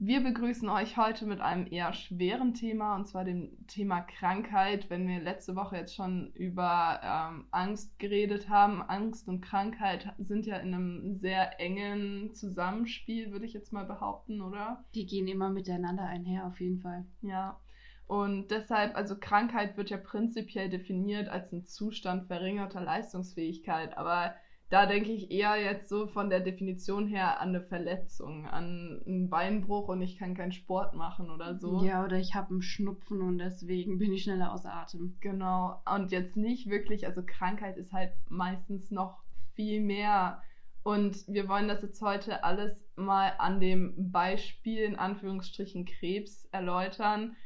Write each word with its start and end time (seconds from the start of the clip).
Wir 0.00 0.22
begrüßen 0.22 0.68
euch 0.68 0.96
heute 0.96 1.26
mit 1.26 1.40
einem 1.40 1.66
eher 1.68 1.92
schweren 1.92 2.54
Thema, 2.54 2.94
und 2.94 3.08
zwar 3.08 3.24
dem 3.24 3.66
Thema 3.66 4.00
Krankheit. 4.00 4.88
Wenn 4.90 5.08
wir 5.08 5.18
letzte 5.18 5.56
Woche 5.56 5.76
jetzt 5.76 5.96
schon 5.96 6.30
über 6.34 7.00
ähm, 7.02 7.46
Angst 7.50 7.98
geredet 7.98 8.48
haben, 8.48 8.80
Angst 8.80 9.26
und 9.26 9.40
Krankheit 9.40 10.14
sind 10.18 10.46
ja 10.46 10.58
in 10.58 10.72
einem 10.72 11.18
sehr 11.18 11.58
engen 11.58 12.32
Zusammenspiel, 12.32 13.32
würde 13.32 13.44
ich 13.44 13.54
jetzt 13.54 13.72
mal 13.72 13.86
behaupten, 13.86 14.40
oder? 14.40 14.84
Die 14.94 15.04
gehen 15.04 15.26
immer 15.26 15.50
miteinander 15.50 16.04
einher, 16.04 16.46
auf 16.46 16.60
jeden 16.60 16.78
Fall. 16.78 17.04
Ja. 17.22 17.58
Und 18.06 18.52
deshalb, 18.52 18.94
also 18.96 19.18
Krankheit 19.18 19.76
wird 19.76 19.90
ja 19.90 19.96
prinzipiell 19.96 20.68
definiert 20.68 21.28
als 21.28 21.52
ein 21.52 21.66
Zustand 21.66 22.28
verringerter 22.28 22.80
Leistungsfähigkeit, 22.80 23.98
aber 23.98 24.36
da 24.70 24.84
denke 24.84 25.12
ich 25.12 25.30
eher 25.30 25.56
jetzt 25.56 25.88
so 25.88 26.06
von 26.06 26.28
der 26.28 26.40
Definition 26.40 27.06
her 27.06 27.40
an 27.40 27.48
eine 27.48 27.62
Verletzung, 27.62 28.46
an 28.46 29.00
einen 29.06 29.30
Beinbruch 29.30 29.88
und 29.88 30.02
ich 30.02 30.18
kann 30.18 30.34
keinen 30.34 30.52
Sport 30.52 30.94
machen 30.94 31.30
oder 31.30 31.58
so. 31.58 31.82
Ja, 31.84 32.04
oder 32.04 32.18
ich 32.18 32.34
habe 32.34 32.50
einen 32.50 32.62
Schnupfen 32.62 33.22
und 33.22 33.38
deswegen 33.38 33.98
bin 33.98 34.12
ich 34.12 34.24
schneller 34.24 34.52
außer 34.52 34.72
Atem. 34.72 35.16
Genau. 35.20 35.82
Und 35.90 36.12
jetzt 36.12 36.36
nicht 36.36 36.68
wirklich, 36.68 37.06
also 37.06 37.22
Krankheit 37.24 37.78
ist 37.78 37.92
halt 37.92 38.12
meistens 38.28 38.90
noch 38.90 39.22
viel 39.54 39.80
mehr. 39.80 40.42
Und 40.82 41.26
wir 41.28 41.48
wollen 41.48 41.68
das 41.68 41.82
jetzt 41.82 42.02
heute 42.02 42.44
alles 42.44 42.84
mal 42.94 43.32
an 43.38 43.60
dem 43.60 44.10
Beispiel 44.10 44.82
in 44.82 44.96
Anführungsstrichen 44.96 45.86
Krebs 45.86 46.46
erläutern 46.52 47.36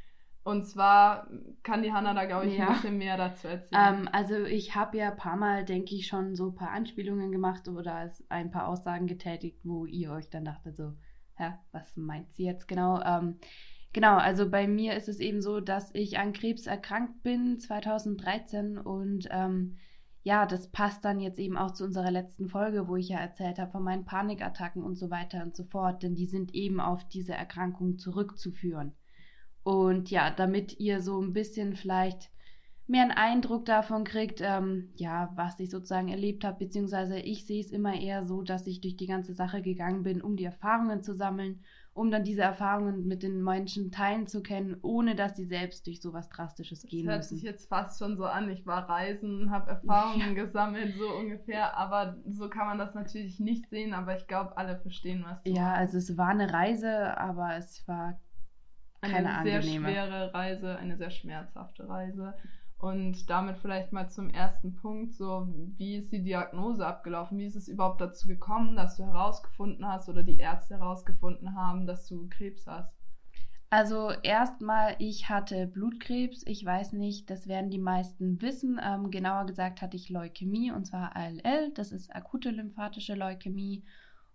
und 0.44 0.66
zwar 0.66 1.28
kann 1.62 1.82
die 1.82 1.92
Hanna 1.92 2.14
da, 2.14 2.24
glaube 2.24 2.46
ich, 2.46 2.58
ja. 2.58 2.66
ein 2.66 2.72
bisschen 2.74 2.98
mehr 2.98 3.16
dazu 3.16 3.46
erzählen. 3.46 4.00
Ähm, 4.00 4.08
also 4.10 4.42
ich 4.44 4.74
habe 4.74 4.96
ja 4.96 5.10
ein 5.10 5.16
paar 5.16 5.36
Mal, 5.36 5.64
denke 5.64 5.94
ich, 5.94 6.08
schon 6.08 6.34
so 6.34 6.48
ein 6.48 6.54
paar 6.54 6.70
Anspielungen 6.70 7.30
gemacht 7.30 7.68
oder 7.68 8.10
ein 8.28 8.50
paar 8.50 8.66
Aussagen 8.66 9.06
getätigt, 9.06 9.60
wo 9.62 9.86
ihr 9.86 10.10
euch 10.10 10.30
dann 10.30 10.44
dachtet 10.44 10.76
so, 10.76 10.94
hä, 11.34 11.52
was 11.70 11.96
meint 11.96 12.34
sie 12.34 12.44
jetzt 12.44 12.66
genau? 12.66 13.00
Ähm, 13.02 13.38
genau, 13.92 14.16
also 14.16 14.50
bei 14.50 14.66
mir 14.66 14.96
ist 14.96 15.08
es 15.08 15.20
eben 15.20 15.42
so, 15.42 15.60
dass 15.60 15.94
ich 15.94 16.18
an 16.18 16.32
Krebs 16.32 16.66
erkrankt 16.66 17.22
bin 17.22 17.60
2013 17.60 18.78
und 18.78 19.28
ähm, 19.30 19.76
ja, 20.24 20.46
das 20.46 20.70
passt 20.70 21.04
dann 21.04 21.20
jetzt 21.20 21.38
eben 21.38 21.56
auch 21.56 21.72
zu 21.72 21.84
unserer 21.84 22.10
letzten 22.10 22.48
Folge, 22.48 22.88
wo 22.88 22.96
ich 22.96 23.08
ja 23.08 23.18
erzählt 23.18 23.58
habe 23.58 23.70
von 23.70 23.82
meinen 23.82 24.04
Panikattacken 24.04 24.82
und 24.82 24.96
so 24.96 25.10
weiter 25.10 25.42
und 25.42 25.56
so 25.56 25.64
fort, 25.64 26.02
denn 26.02 26.14
die 26.14 26.26
sind 26.26 26.54
eben 26.54 26.80
auf 26.80 27.06
diese 27.08 27.34
Erkrankung 27.34 27.98
zurückzuführen. 27.98 28.94
Und 29.64 30.10
ja, 30.10 30.30
damit 30.30 30.78
ihr 30.80 31.00
so 31.02 31.20
ein 31.20 31.32
bisschen 31.32 31.74
vielleicht 31.76 32.30
mehr 32.86 33.02
einen 33.02 33.10
Eindruck 33.12 33.64
davon 33.64 34.04
kriegt, 34.04 34.40
ähm, 34.42 34.92
ja, 34.96 35.32
was 35.36 35.58
ich 35.60 35.70
sozusagen 35.70 36.08
erlebt 36.08 36.44
habe, 36.44 36.58
beziehungsweise 36.58 37.18
ich 37.18 37.46
sehe 37.46 37.60
es 37.60 37.70
immer 37.72 37.94
eher 37.94 38.26
so, 38.26 38.42
dass 38.42 38.66
ich 38.66 38.80
durch 38.80 38.96
die 38.96 39.06
ganze 39.06 39.34
Sache 39.34 39.62
gegangen 39.62 40.02
bin, 40.02 40.20
um 40.22 40.36
die 40.36 40.44
Erfahrungen 40.44 41.02
zu 41.02 41.14
sammeln, 41.14 41.64
um 41.94 42.10
dann 42.10 42.24
diese 42.24 42.42
Erfahrungen 42.42 43.06
mit 43.06 43.22
den 43.22 43.42
Menschen 43.42 43.90
teilen 43.92 44.26
zu 44.26 44.42
können, 44.42 44.76
ohne 44.82 45.14
dass 45.16 45.36
sie 45.36 45.46
selbst 45.46 45.86
durch 45.86 46.00
sowas 46.02 46.28
Drastisches 46.28 46.86
gehen 46.88 47.06
das 47.06 47.14
müssen. 47.16 47.20
Das 47.20 47.20
hört 47.20 47.24
sich 47.28 47.42
jetzt 47.42 47.68
fast 47.68 47.98
schon 47.98 48.16
so 48.16 48.24
an. 48.26 48.48
Ich 48.50 48.66
war 48.66 48.88
reisen, 48.88 49.50
habe 49.50 49.70
Erfahrungen 49.70 50.34
ja. 50.34 50.34
gesammelt, 50.34 50.96
so 50.96 51.08
ungefähr. 51.14 51.76
Aber 51.76 52.16
so 52.26 52.48
kann 52.48 52.66
man 52.66 52.78
das 52.78 52.94
natürlich 52.94 53.38
nicht 53.40 53.68
sehen. 53.70 53.94
Aber 53.94 54.16
ich 54.16 54.26
glaube, 54.26 54.56
alle 54.56 54.78
verstehen, 54.80 55.24
was 55.24 55.46
du 55.46 55.54
Ja, 55.54 55.72
meinst. 55.72 55.74
also 55.74 55.98
es 55.98 56.16
war 56.16 56.28
eine 56.28 56.52
Reise, 56.52 57.16
aber 57.18 57.56
es 57.56 57.86
war 57.88 58.20
keine 59.10 59.34
eine 59.34 59.42
sehr 59.42 59.58
angenehme. 59.58 59.88
schwere 59.88 60.34
Reise, 60.34 60.76
eine 60.78 60.96
sehr 60.96 61.10
schmerzhafte 61.10 61.88
Reise. 61.88 62.34
Und 62.78 63.30
damit 63.30 63.58
vielleicht 63.58 63.92
mal 63.92 64.08
zum 64.08 64.28
ersten 64.30 64.74
Punkt, 64.74 65.14
so 65.14 65.46
wie 65.76 65.96
ist 65.96 66.10
die 66.10 66.22
Diagnose 66.22 66.84
abgelaufen? 66.84 67.38
Wie 67.38 67.46
ist 67.46 67.54
es 67.54 67.68
überhaupt 67.68 68.00
dazu 68.00 68.26
gekommen, 68.26 68.74
dass 68.74 68.96
du 68.96 69.04
herausgefunden 69.04 69.86
hast 69.86 70.08
oder 70.08 70.24
die 70.24 70.38
Ärzte 70.38 70.78
herausgefunden 70.78 71.54
haben, 71.54 71.86
dass 71.86 72.08
du 72.08 72.28
Krebs 72.28 72.66
hast? 72.66 72.92
Also 73.70 74.10
erstmal, 74.22 74.96
ich 74.98 75.28
hatte 75.30 75.66
Blutkrebs. 75.66 76.42
Ich 76.44 76.64
weiß 76.64 76.92
nicht, 76.92 77.30
das 77.30 77.46
werden 77.46 77.70
die 77.70 77.78
meisten 77.78 78.42
wissen. 78.42 78.80
Ähm, 78.84 79.10
genauer 79.10 79.46
gesagt 79.46 79.80
hatte 79.80 79.96
ich 79.96 80.10
Leukämie 80.10 80.72
und 80.72 80.84
zwar 80.86 81.16
ALL. 81.16 81.72
Das 81.74 81.92
ist 81.92 82.14
akute 82.14 82.50
lymphatische 82.50 83.14
Leukämie. 83.14 83.84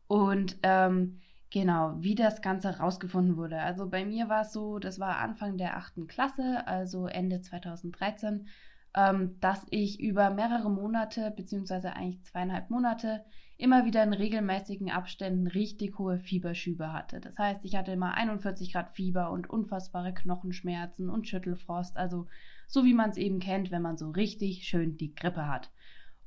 Und 0.07 0.57
ähm, 0.63 1.19
Genau, 1.49 1.95
wie 1.99 2.15
das 2.15 2.41
Ganze 2.41 2.69
herausgefunden 2.77 3.37
wurde. 3.37 3.59
Also 3.59 3.89
bei 3.89 4.05
mir 4.05 4.27
war 4.27 4.41
es 4.41 4.51
so, 4.53 4.79
das 4.79 4.99
war 4.99 5.17
Anfang 5.17 5.57
der 5.57 5.77
achten 5.77 6.07
Klasse, 6.07 6.67
also 6.67 7.07
Ende 7.07 7.39
2013, 7.41 8.47
ähm, 8.95 9.37
dass 9.39 9.65
ich 9.69 9.99
über 10.01 10.29
mehrere 10.29 10.69
Monate, 10.69 11.31
beziehungsweise 11.31 11.93
eigentlich 11.95 12.23
zweieinhalb 12.23 12.69
Monate, 12.69 13.23
immer 13.57 13.85
wieder 13.85 14.03
in 14.03 14.13
regelmäßigen 14.13 14.91
Abständen 14.91 15.47
richtig 15.47 15.97
hohe 15.97 16.19
Fieberschübe 16.19 16.91
hatte. 16.91 17.21
Das 17.21 17.37
heißt, 17.37 17.63
ich 17.63 17.75
hatte 17.75 17.91
immer 17.93 18.13
41 18.13 18.73
Grad 18.73 18.91
Fieber 18.91 19.31
und 19.31 19.49
unfassbare 19.49 20.13
Knochenschmerzen 20.13 21.09
und 21.09 21.27
Schüttelfrost, 21.27 21.97
also 21.97 22.27
so 22.67 22.83
wie 22.83 22.93
man 22.93 23.09
es 23.09 23.17
eben 23.17 23.39
kennt, 23.39 23.71
wenn 23.71 23.81
man 23.81 23.97
so 23.97 24.11
richtig 24.11 24.67
schön 24.67 24.97
die 24.97 25.15
Grippe 25.15 25.47
hat. 25.47 25.71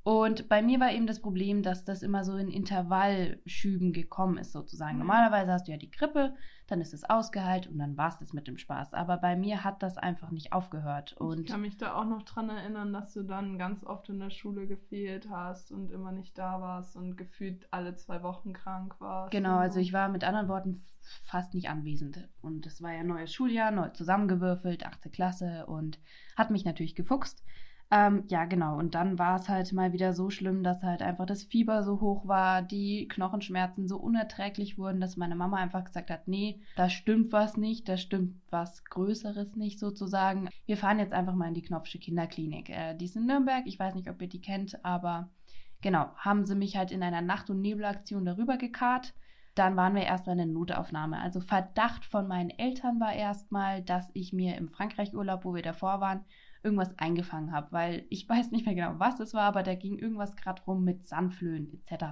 Und 0.03 0.49
bei 0.49 0.62
mir 0.62 0.81
war 0.81 0.93
eben 0.93 1.06
das 1.06 1.21
Problem, 1.21 1.62
dass 1.62 1.84
das 1.84 2.03
immer 2.03 2.25
so 2.25 2.37
in 2.37 2.50
Intervallschüben 2.50 3.93
gekommen 3.93 4.38
ist, 4.38 4.53
sozusagen. 4.53 4.94
Mhm. 4.94 5.00
Normalerweise 5.00 5.53
hast 5.53 5.69
du 5.69 5.72
ja 5.72 5.78
die 5.78 5.91
Grippe, 5.91 6.34
dann 6.69 6.81
ist 6.81 6.94
es 6.94 7.05
ausgeheilt 7.05 7.66
und 7.66 7.78
dann 7.78 7.97
war 7.97 8.09
es 8.09 8.19
das 8.19 8.33
mit 8.33 8.47
dem 8.47 8.56
Spaß. 8.56 8.94
Aber 8.94 9.19
bei 9.19 9.37
mir 9.37 9.62
hat 9.62 9.83
das 9.83 9.99
einfach 9.99 10.31
nicht 10.31 10.53
aufgehört. 10.53 11.12
Und 11.15 11.41
ich 11.41 11.47
kann 11.47 11.60
mich 11.60 11.77
da 11.77 11.94
auch 11.94 12.06
noch 12.06 12.22
dran 12.22 12.49
erinnern, 12.49 12.93
dass 12.93 13.12
du 13.12 13.25
dann 13.25 13.59
ganz 13.59 13.84
oft 13.84 14.09
in 14.09 14.21
der 14.21 14.31
Schule 14.31 14.66
gefehlt 14.66 15.28
hast 15.28 15.71
und 15.71 15.91
immer 15.91 16.12
nicht 16.12 16.39
da 16.39 16.60
warst 16.60 16.97
und 16.97 17.16
gefühlt 17.16 17.69
alle 17.71 17.94
zwei 17.97 18.22
Wochen 18.22 18.55
krank 18.55 18.97
warst. 19.00 19.33
Genau, 19.33 19.59
also 19.59 19.81
ich 19.81 19.93
war 19.93 20.09
mit 20.09 20.25
anderen 20.25 20.49
Worten 20.49 20.87
fast 21.25 21.55
nicht 21.55 21.69
anwesend. 21.69 22.28
Und 22.41 22.66
es 22.66 22.81
war 22.83 22.93
ja 22.93 23.03
neues 23.03 23.33
Schuljahr, 23.34 23.71
neu 23.71 23.89
zusammengewürfelt, 23.89 24.87
achte 24.87 25.10
Klasse 25.10 25.66
und 25.66 25.99
hat 26.37 26.50
mich 26.50 26.65
natürlich 26.65 26.94
gefuchst. 26.94 27.44
Ähm, 27.93 28.25
ja, 28.28 28.45
genau. 28.45 28.78
Und 28.78 28.95
dann 28.95 29.19
war 29.19 29.37
es 29.41 29.49
halt 29.49 29.73
mal 29.73 29.93
wieder 29.93 30.12
so 30.12 30.31
schlimm, 30.31 30.62
dass 30.62 30.83
halt 30.83 31.03
einfach 31.03 31.27
das 31.27 31.43
Fieber 31.43 31.83
so 31.83 32.01
hoch 32.01 32.27
war, 32.28 32.62
die 32.62 33.09
Knochenschmerzen 33.09 33.89
so 33.89 33.97
unerträglich 33.97 34.78
wurden, 34.78 35.01
dass 35.01 35.17
meine 35.17 35.34
Mama 35.34 35.56
einfach 35.56 35.83
gesagt 35.84 36.09
hat, 36.11 36.28
nee, 36.28 36.61
da 36.77 36.89
stimmt 36.89 37.33
was 37.33 37.56
nicht, 37.56 37.89
da 37.89 37.97
stimmt 37.97 38.37
was 38.51 38.84
Größeres 38.84 39.56
nicht 39.56 39.81
sozusagen. 39.81 40.49
Wir 40.67 40.77
fahren 40.77 41.01
jetzt 41.01 41.12
einfach 41.12 41.34
mal 41.34 41.49
in 41.49 41.55
die 41.55 41.62
Knopfsche 41.62 41.99
Kinderklinik. 41.99 42.71
Äh, 42.71 42.95
die 42.95 43.06
ist 43.06 43.17
in 43.17 43.27
Nürnberg, 43.27 43.67
ich 43.67 43.78
weiß 43.78 43.97
nicht, 43.97 44.09
ob 44.09 44.22
ihr 44.22 44.28
die 44.28 44.41
kennt, 44.41 44.84
aber 44.84 45.28
genau, 45.81 46.15
haben 46.15 46.47
sie 46.47 46.55
mich 46.55 46.77
halt 46.77 46.93
in 46.93 47.03
einer 47.03 47.22
Nacht- 47.22 47.51
und 47.51 47.61
Nebelaktion 47.61 48.25
darüber 48.25 48.57
gekarrt. 48.57 49.15
Dann 49.55 49.77
waren 49.77 49.94
wir 49.94 50.03
erstmal 50.03 50.38
in 50.38 50.47
der 50.47 50.55
Notaufnahme. 50.55 51.19
Also 51.19 51.41
Verdacht 51.41 52.05
von 52.05 52.28
meinen 52.28 52.50
Eltern 52.50 53.00
war 53.00 53.12
erstmal, 53.12 53.83
dass 53.83 54.09
ich 54.15 54.33
mir 54.33 54.56
im 54.56 54.69
Frankreich-Urlaub, 54.69 55.44
wo 55.44 55.55
wir 55.55 55.62
davor 55.62 56.00
waren, 56.00 56.25
irgendwas 56.62 56.97
eingefangen 56.99 57.53
habe, 57.53 57.69
weil 57.72 58.06
ich 58.10 58.28
weiß 58.28 58.50
nicht 58.50 58.66
mehr 58.66 58.75
genau, 58.75 58.94
was 58.99 59.21
es 59.21 59.34
war, 59.34 59.44
aber 59.44 59.62
da 59.62 59.75
ging 59.75 59.99
irgendwas 59.99 60.37
gerade 60.37 60.62
rum 60.62 60.84
mit 60.84 61.06
Sandflöhen 61.06 61.72
etc. 61.72 62.05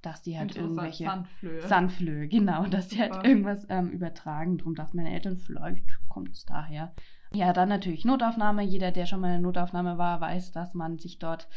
Dass 0.00 0.22
die 0.22 0.36
halt 0.36 0.56
irgendwelche 0.56 1.04
Sandflöhe. 1.04 1.62
Sandflöhe, 1.62 2.28
genau, 2.28 2.66
dass 2.66 2.88
die 2.88 3.00
halt 3.00 3.24
irgendwas 3.24 3.66
ähm, 3.68 3.90
übertragen. 3.90 4.58
Darum 4.58 4.74
dachten 4.74 4.96
meine 4.96 5.12
Eltern, 5.12 5.38
vielleicht 5.38 5.86
kommt 6.08 6.30
es 6.30 6.44
daher. 6.44 6.92
Ja, 7.34 7.52
dann 7.52 7.68
natürlich 7.68 8.04
Notaufnahme. 8.04 8.62
Jeder, 8.62 8.90
der 8.90 9.06
schon 9.06 9.20
mal 9.20 9.28
in 9.28 9.34
der 9.34 9.42
Notaufnahme 9.42 9.98
war, 9.98 10.20
weiß, 10.20 10.52
dass 10.52 10.74
man 10.74 10.98
sich 10.98 11.18
dort 11.18 11.48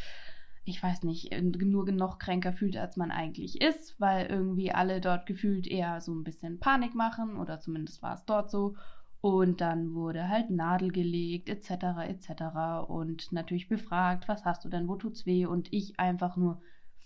ich 0.66 0.82
weiß 0.82 1.04
nicht, 1.04 1.32
nur 1.40 1.90
noch 1.92 2.18
kränker 2.18 2.52
fühlt, 2.52 2.76
als 2.76 2.96
man 2.96 3.12
eigentlich 3.12 3.60
ist, 3.60 4.00
weil 4.00 4.26
irgendwie 4.26 4.72
alle 4.72 5.00
dort 5.00 5.24
gefühlt 5.24 5.66
eher 5.68 6.00
so 6.00 6.12
ein 6.12 6.24
bisschen 6.24 6.58
Panik 6.58 6.94
machen 6.94 7.36
oder 7.36 7.60
zumindest 7.60 8.02
war 8.02 8.14
es 8.14 8.24
dort 8.24 8.50
so. 8.50 8.74
Und 9.20 9.60
dann 9.60 9.94
wurde 9.94 10.28
halt 10.28 10.50
Nadel 10.50 10.90
gelegt, 10.90 11.48
etc., 11.48 12.02
etc. 12.08 12.88
Und 12.88 13.30
natürlich 13.32 13.68
befragt, 13.68 14.26
was 14.28 14.44
hast 14.44 14.64
du 14.64 14.68
denn, 14.68 14.88
wo 14.88 14.96
tut's 14.96 15.24
weh? 15.24 15.46
Und 15.46 15.72
ich 15.72 15.98
einfach 16.00 16.36
nur 16.36 16.60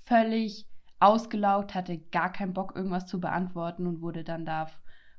völlig 0.04 0.66
ausgelaugt, 0.98 1.74
hatte 1.74 1.98
gar 1.98 2.32
keinen 2.32 2.54
Bock, 2.54 2.74
irgendwas 2.74 3.06
zu 3.06 3.20
beantworten 3.20 3.86
und 3.86 4.00
wurde 4.00 4.24
dann 4.24 4.46
da 4.46 4.68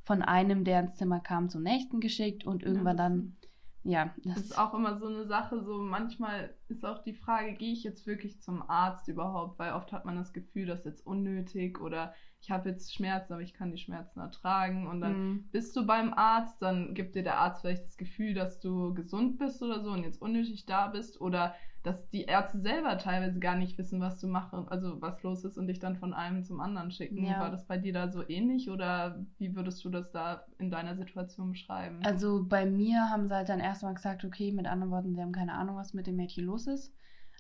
von 0.04 0.24
einem, 0.24 0.64
der 0.64 0.80
ins 0.80 0.96
Zimmer 0.96 1.20
kam, 1.20 1.50
zum 1.50 1.62
nächsten 1.62 2.00
geschickt 2.00 2.44
und 2.44 2.64
irgendwann 2.64 2.98
dann, 2.98 3.38
ja. 3.84 4.14
Das, 4.24 4.36
das 4.36 4.44
ist 4.46 4.58
auch 4.58 4.74
immer 4.74 4.98
so 5.00 5.08
eine 5.08 5.26
Sache, 5.26 5.64
so 5.64 5.82
manchmal 5.82 6.54
ist 6.68 6.86
auch 6.86 7.04
die 7.04 7.14
Frage, 7.14 7.54
gehe 7.54 7.74
ich 7.74 7.84
jetzt 7.84 8.06
wirklich 8.06 8.42
zum 8.42 8.68
Arzt 8.70 9.08
überhaupt? 9.08 9.58
Weil 9.60 9.74
oft 9.74 9.92
hat 9.92 10.06
man 10.06 10.16
das 10.16 10.34
Gefühl, 10.34 10.68
das 10.68 10.80
ist 10.80 10.86
jetzt 10.86 11.08
unnötig 11.08 11.82
oder 11.82 12.14
ich 12.42 12.50
habe 12.50 12.70
jetzt 12.70 12.94
Schmerzen, 12.94 13.34
aber 13.34 13.42
ich 13.42 13.54
kann 13.54 13.72
die 13.72 13.78
Schmerzen 13.78 14.20
ertragen. 14.20 14.88
Und 14.88 15.02
dann 15.02 15.30
mhm. 15.30 15.44
bist 15.52 15.76
du 15.76 15.86
beim 15.86 16.14
Arzt, 16.14 16.62
dann 16.62 16.94
gibt 16.94 17.16
dir 17.16 17.24
der 17.24 17.40
Arzt 17.40 17.62
vielleicht 17.62 17.86
das 17.86 17.98
Gefühl, 17.98 18.34
dass 18.34 18.60
du 18.60 18.94
gesund 18.94 19.38
bist 19.38 19.62
oder 19.62 19.82
so 19.82 19.92
und 19.92 20.04
jetzt 20.04 20.22
unnötig 20.22 20.66
da 20.66 20.88
bist. 20.88 21.22
Oder 21.22 21.56
dass 21.84 22.10
die 22.10 22.24
Ärzte 22.24 22.60
selber 22.60 22.98
teilweise 22.98 23.40
gar 23.40 23.56
nicht 23.56 23.78
wissen, 23.78 24.00
was 24.02 24.20
du 24.20 24.28
machst, 24.28 24.54
also 24.54 25.02
was 25.02 25.22
los 25.24 25.44
ist 25.44 25.58
und 25.58 25.68
dich 25.68 25.80
dann 25.80 25.96
von 25.96 26.14
einem 26.14 26.44
zum 26.44 26.60
anderen 26.60 26.92
schicken. 26.92 27.26
Ja. 27.26 27.40
War 27.40 27.50
das 27.50 27.66
bei 27.66 27.78
dir 27.78 27.94
da 27.94 28.12
so 28.12 28.28
ähnlich 28.28 28.70
oder 28.70 29.26
wie 29.38 29.56
würdest 29.56 29.84
du 29.84 29.90
das 29.90 30.12
da 30.12 30.46
in 30.60 30.70
deiner 30.70 30.96
Situation 30.96 31.52
beschreiben? 31.52 32.00
Also 32.04 32.46
bei 32.48 32.66
mir 32.66 33.10
haben 33.10 33.28
sie 33.28 33.36
halt 33.36 33.50
dann 33.50 33.60
erstmal 33.60 33.96
gesagt, 33.96 34.24
okay, 34.24 34.52
mit 34.52 34.68
anderen 34.68 34.92
Worten, 34.92 35.16
sie 35.16 35.22
haben 35.22 35.32
keine 35.32 35.54
Ahnung, 35.54 35.76
was 35.76 35.94
mit 35.94 36.08
dem 36.08 36.18
Mädchen 36.18 36.46
los 36.46 36.68
ist. 36.68 36.94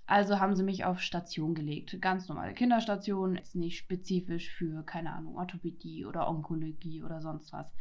Also 0.07 0.39
haben 0.39 0.55
sie 0.55 0.63
mich 0.63 0.83
auf 0.83 0.99
Station 0.99 1.53
gelegt. 1.53 2.01
Ganz 2.01 2.27
normale 2.27 2.53
Kinderstation, 2.53 3.35
jetzt 3.35 3.55
nicht 3.55 3.77
spezifisch 3.77 4.49
für, 4.49 4.83
keine 4.83 5.13
Ahnung, 5.13 5.37
Orthopädie 5.37 6.05
oder 6.05 6.27
Onkologie 6.27 7.03
oder 7.03 7.21
sonst 7.21 7.53
was. 7.53 7.71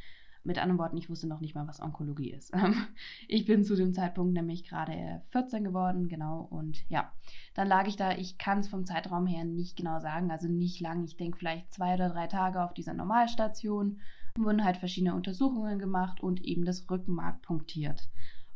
Mit 0.43 0.59
anderen 0.59 0.79
Worten, 0.79 0.97
ich 0.97 1.11
wusste 1.11 1.27
noch 1.27 1.41
nicht 1.41 1.55
mal, 1.55 1.69
was 1.69 1.83
Onkologie 1.83 2.31
ist. 2.31 2.53
ich 3.29 3.45
bin 3.45 3.65
zu 3.65 3.77
dem 3.77 3.93
Zeitpunkt 3.93 4.33
nämlich 4.33 4.65
gerade 4.65 5.23
14 5.31 5.65
geworden, 5.65 6.09
genau. 6.09 6.47
Und 6.51 6.89
ja, 6.89 7.13
dann 7.55 7.69
lag 7.69 7.87
ich 7.87 7.97
da. 7.97 8.13
Ich 8.13 8.39
kann 8.39 8.61
es 8.61 8.69
vom 8.69 8.87
Zeitraum 8.87 9.27
her 9.27 9.45
nicht 9.45 9.77
genau 9.77 10.01
sagen, 10.01 10.31
also 10.31 10.49
nicht 10.49 10.81
lang. 10.81 11.05
Ich 11.05 11.17
denke 11.17 11.39
vielleicht 11.39 11.73
zwei 11.75 11.95
oder 11.95 12.09
drei 12.09 12.27
Tage 12.27 12.63
auf 12.63 12.73
dieser 12.73 12.95
Normalstation. 12.95 14.01
Wurden 14.39 14.65
halt 14.65 14.79
verschiedene 14.79 15.15
Untersuchungen 15.15 15.79
gemacht 15.79 16.23
und 16.23 16.43
eben 16.43 16.65
das 16.65 16.89
Rückenmark 16.91 17.43
punktiert. 17.43 18.09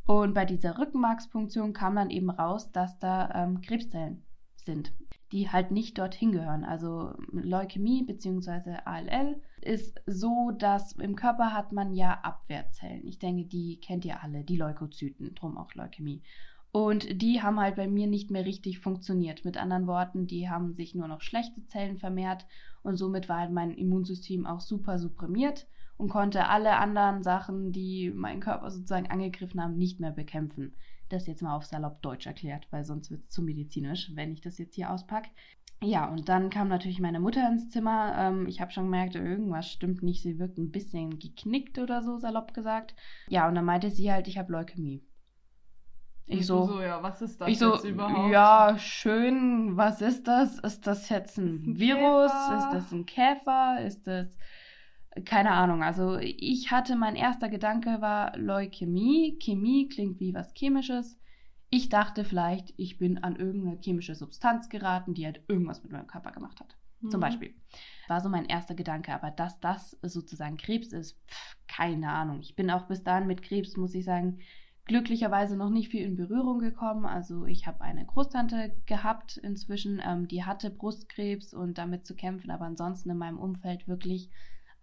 Und 0.07 0.35
bei 0.35 0.45
dieser 0.45 0.79
Rückenmarkspunktion 0.79 1.73
kam 1.73 1.97
dann 1.97 2.11
eben 2.11 2.31
raus, 2.31 2.71
dass 2.73 2.99
da 2.99 3.31
ähm, 3.35 3.61
Krebszellen 3.61 4.23
sind 4.65 4.93
die 5.35 5.51
halt 5.51 5.73
nicht 5.73 5.99
dorthin 5.99 6.31
gehören. 6.31 6.65
Also 6.65 7.13
Leukämie 7.33 8.05
bzw. 8.05 8.77
ALL 8.85 9.43
ist 9.61 10.01
so, 10.07 10.53
dass 10.57 10.93
im 10.93 11.17
Körper 11.17 11.53
hat 11.53 11.73
man 11.73 11.93
ja 11.93 12.21
Abwehrzellen. 12.23 13.05
Ich 13.05 13.19
denke, 13.19 13.45
die 13.45 13.81
kennt 13.81 14.05
ihr 14.05 14.23
alle, 14.23 14.45
die 14.45 14.57
Leukozyten, 14.57 15.35
drum 15.35 15.59
auch 15.59 15.75
Leukämie. 15.75 16.23
Und 16.71 17.21
die 17.21 17.43
haben 17.43 17.59
halt 17.59 17.75
bei 17.75 17.89
mir 17.89 18.07
nicht 18.07 18.31
mehr 18.31 18.45
richtig 18.45 18.79
funktioniert. 18.79 19.45
Mit 19.45 19.57
anderen 19.57 19.89
Worten, 19.89 20.29
die 20.29 20.49
haben 20.49 20.75
sich 20.75 20.95
nur 20.95 21.09
noch 21.09 21.21
schlechte 21.21 21.67
Zellen 21.67 21.99
vermehrt 21.99 22.47
und 22.85 22.97
somit 22.97 23.29
war 23.29 23.41
halt 23.41 23.51
mein 23.51 23.73
Immunsystem 23.73 24.47
auch 24.47 24.61
super 24.61 25.01
supprimiert 25.01 25.67
und 25.97 26.11
konnte 26.11 26.49
alle 26.49 26.77
anderen 26.77 27.25
Sachen, 27.25 27.73
die 27.73 28.13
meinen 28.15 28.41
Körper 28.41 28.71
sozusagen 28.71 29.11
angegriffen 29.11 29.61
haben, 29.61 29.77
nicht 29.77 29.99
mehr 29.99 30.13
bekämpfen 30.13 30.75
das 31.09 31.27
jetzt 31.27 31.43
mal 31.43 31.55
auf 31.57 31.65
salopp 31.65 32.03
Deutsch 32.03 32.27
erklärt, 32.27 32.67
weil 32.71 32.85
sonst 32.85 33.11
wird 33.11 33.25
es 33.25 33.31
zu 33.31 33.43
medizinisch, 33.43 34.11
wenn 34.15 34.33
ich 34.33 34.41
das 34.41 34.59
jetzt 34.59 34.75
hier 34.75 34.91
auspacke. 34.91 35.31
Ja, 35.83 36.09
und 36.09 36.29
dann 36.29 36.51
kam 36.51 36.69
natürlich 36.69 37.01
meine 37.01 37.21
Mutter 37.21 37.47
ins 37.47 37.71
Zimmer. 37.71 38.15
Ähm, 38.17 38.47
ich 38.47 38.61
habe 38.61 38.73
schon 38.73 38.85
gemerkt, 38.85 39.17
irgendwas 39.17 39.71
stimmt 39.71 40.03
nicht. 40.03 40.23
Sie 40.23 40.39
wirkt 40.39 40.57
ein 40.57 40.71
bisschen 40.71 41.19
geknickt 41.19 41.79
oder 41.79 42.03
so, 42.03 42.17
salopp 42.17 42.55
gesagt. 42.55 42.95
Ja, 43.29 43.47
und 43.49 43.55
dann 43.55 43.65
meinte 43.65 43.91
sie 43.91 44.11
halt, 44.11 44.29
ich 44.29 44.39
habe 44.39 44.53
Leukämie. 44.53 45.03
Ich 46.27 46.47
so, 46.47 46.65
so, 46.65 46.81
ja, 46.81 47.03
was 47.03 47.21
ist 47.21 47.39
das 47.39 47.49
ich 47.49 47.59
so, 47.59 47.79
überhaupt? 47.85 48.33
Ja, 48.33 48.79
schön, 48.79 49.77
was 49.77 50.01
ist 50.01 50.27
das? 50.27 50.59
Ist 50.61 50.87
das 50.87 51.11
jetzt 51.11 51.37
ein, 51.37 51.73
ein 51.73 51.79
Virus? 51.79 52.33
Käfer? 52.33 52.57
Ist 52.57 52.73
das 52.73 52.93
ein 52.93 53.07
Käfer? 53.07 53.81
Ist 53.85 54.07
das 54.07 54.39
keine 55.25 55.53
Ahnung. 55.53 55.83
Also 55.83 56.19
ich 56.19 56.71
hatte, 56.71 56.97
mein 56.97 57.17
erster 57.17 57.49
Gedanke 57.49 58.01
war 58.01 58.37
Leukämie. 58.37 59.39
Chemie 59.41 59.89
klingt 59.89 60.21
wie 60.21 60.35
was 60.35 60.53
Chemisches. 60.55 61.19
Ich 61.71 61.89
dachte 61.89 62.25
vielleicht, 62.25 62.75
ich 62.77 62.99
bin 62.99 63.19
an 63.19 63.37
irgendeine 63.37 63.81
chemische 63.81 64.15
Substanz 64.15 64.69
geraten, 64.69 65.15
die 65.15 65.25
halt 65.27 65.43
irgendwas 65.49 65.83
mit 65.83 65.93
meinem 65.93 66.07
Körper 66.07 66.33
gemacht 66.33 66.61
hat. 66.61 66.77
Mhm. 67.01 67.11
Zum 67.11 67.21
Beispiel. 67.21 67.55
War 68.09 68.21
so 68.21 68.29
mein 68.29 68.47
erster 68.47 68.75
Gedanke. 68.75 69.15
Aber 69.15 69.31
dass 69.31 69.61
das 69.61 69.97
sozusagen 70.03 70.57
Krebs 70.57 70.93
ist, 70.93 71.19
pff, 71.29 71.57
keine 71.69 72.11
Ahnung. 72.11 72.41
Ich 72.41 72.57
bin 72.57 72.71
auch 72.71 72.87
bis 72.87 73.03
dahin 73.03 73.27
mit 73.27 73.43
Krebs, 73.43 73.77
muss 73.77 73.95
ich 73.95 74.05
sagen, 74.05 74.39
glücklicherweise 74.87 75.57
noch 75.57 75.71
nicht 75.71 75.91
viel 75.91 76.05
in 76.05 76.17
Berührung 76.17 76.59
gekommen. 76.59 77.07
Also 77.07 77.47
ich 77.47 77.67
habe 77.67 77.81
eine 77.81 78.05
Großtante 78.05 78.77
gehabt 78.87 79.37
inzwischen, 79.39 80.01
ähm, 80.05 80.29
die 80.29 80.45
hatte 80.45 80.71
Brustkrebs 80.71 81.55
und 81.55 81.79
damit 81.79 82.07
zu 82.07 82.15
kämpfen, 82.15 82.51
aber 82.51 82.67
ansonsten 82.67 83.11
in 83.11 83.19
meinem 83.19 83.39
Umfeld 83.39 83.89
wirklich 83.89 84.31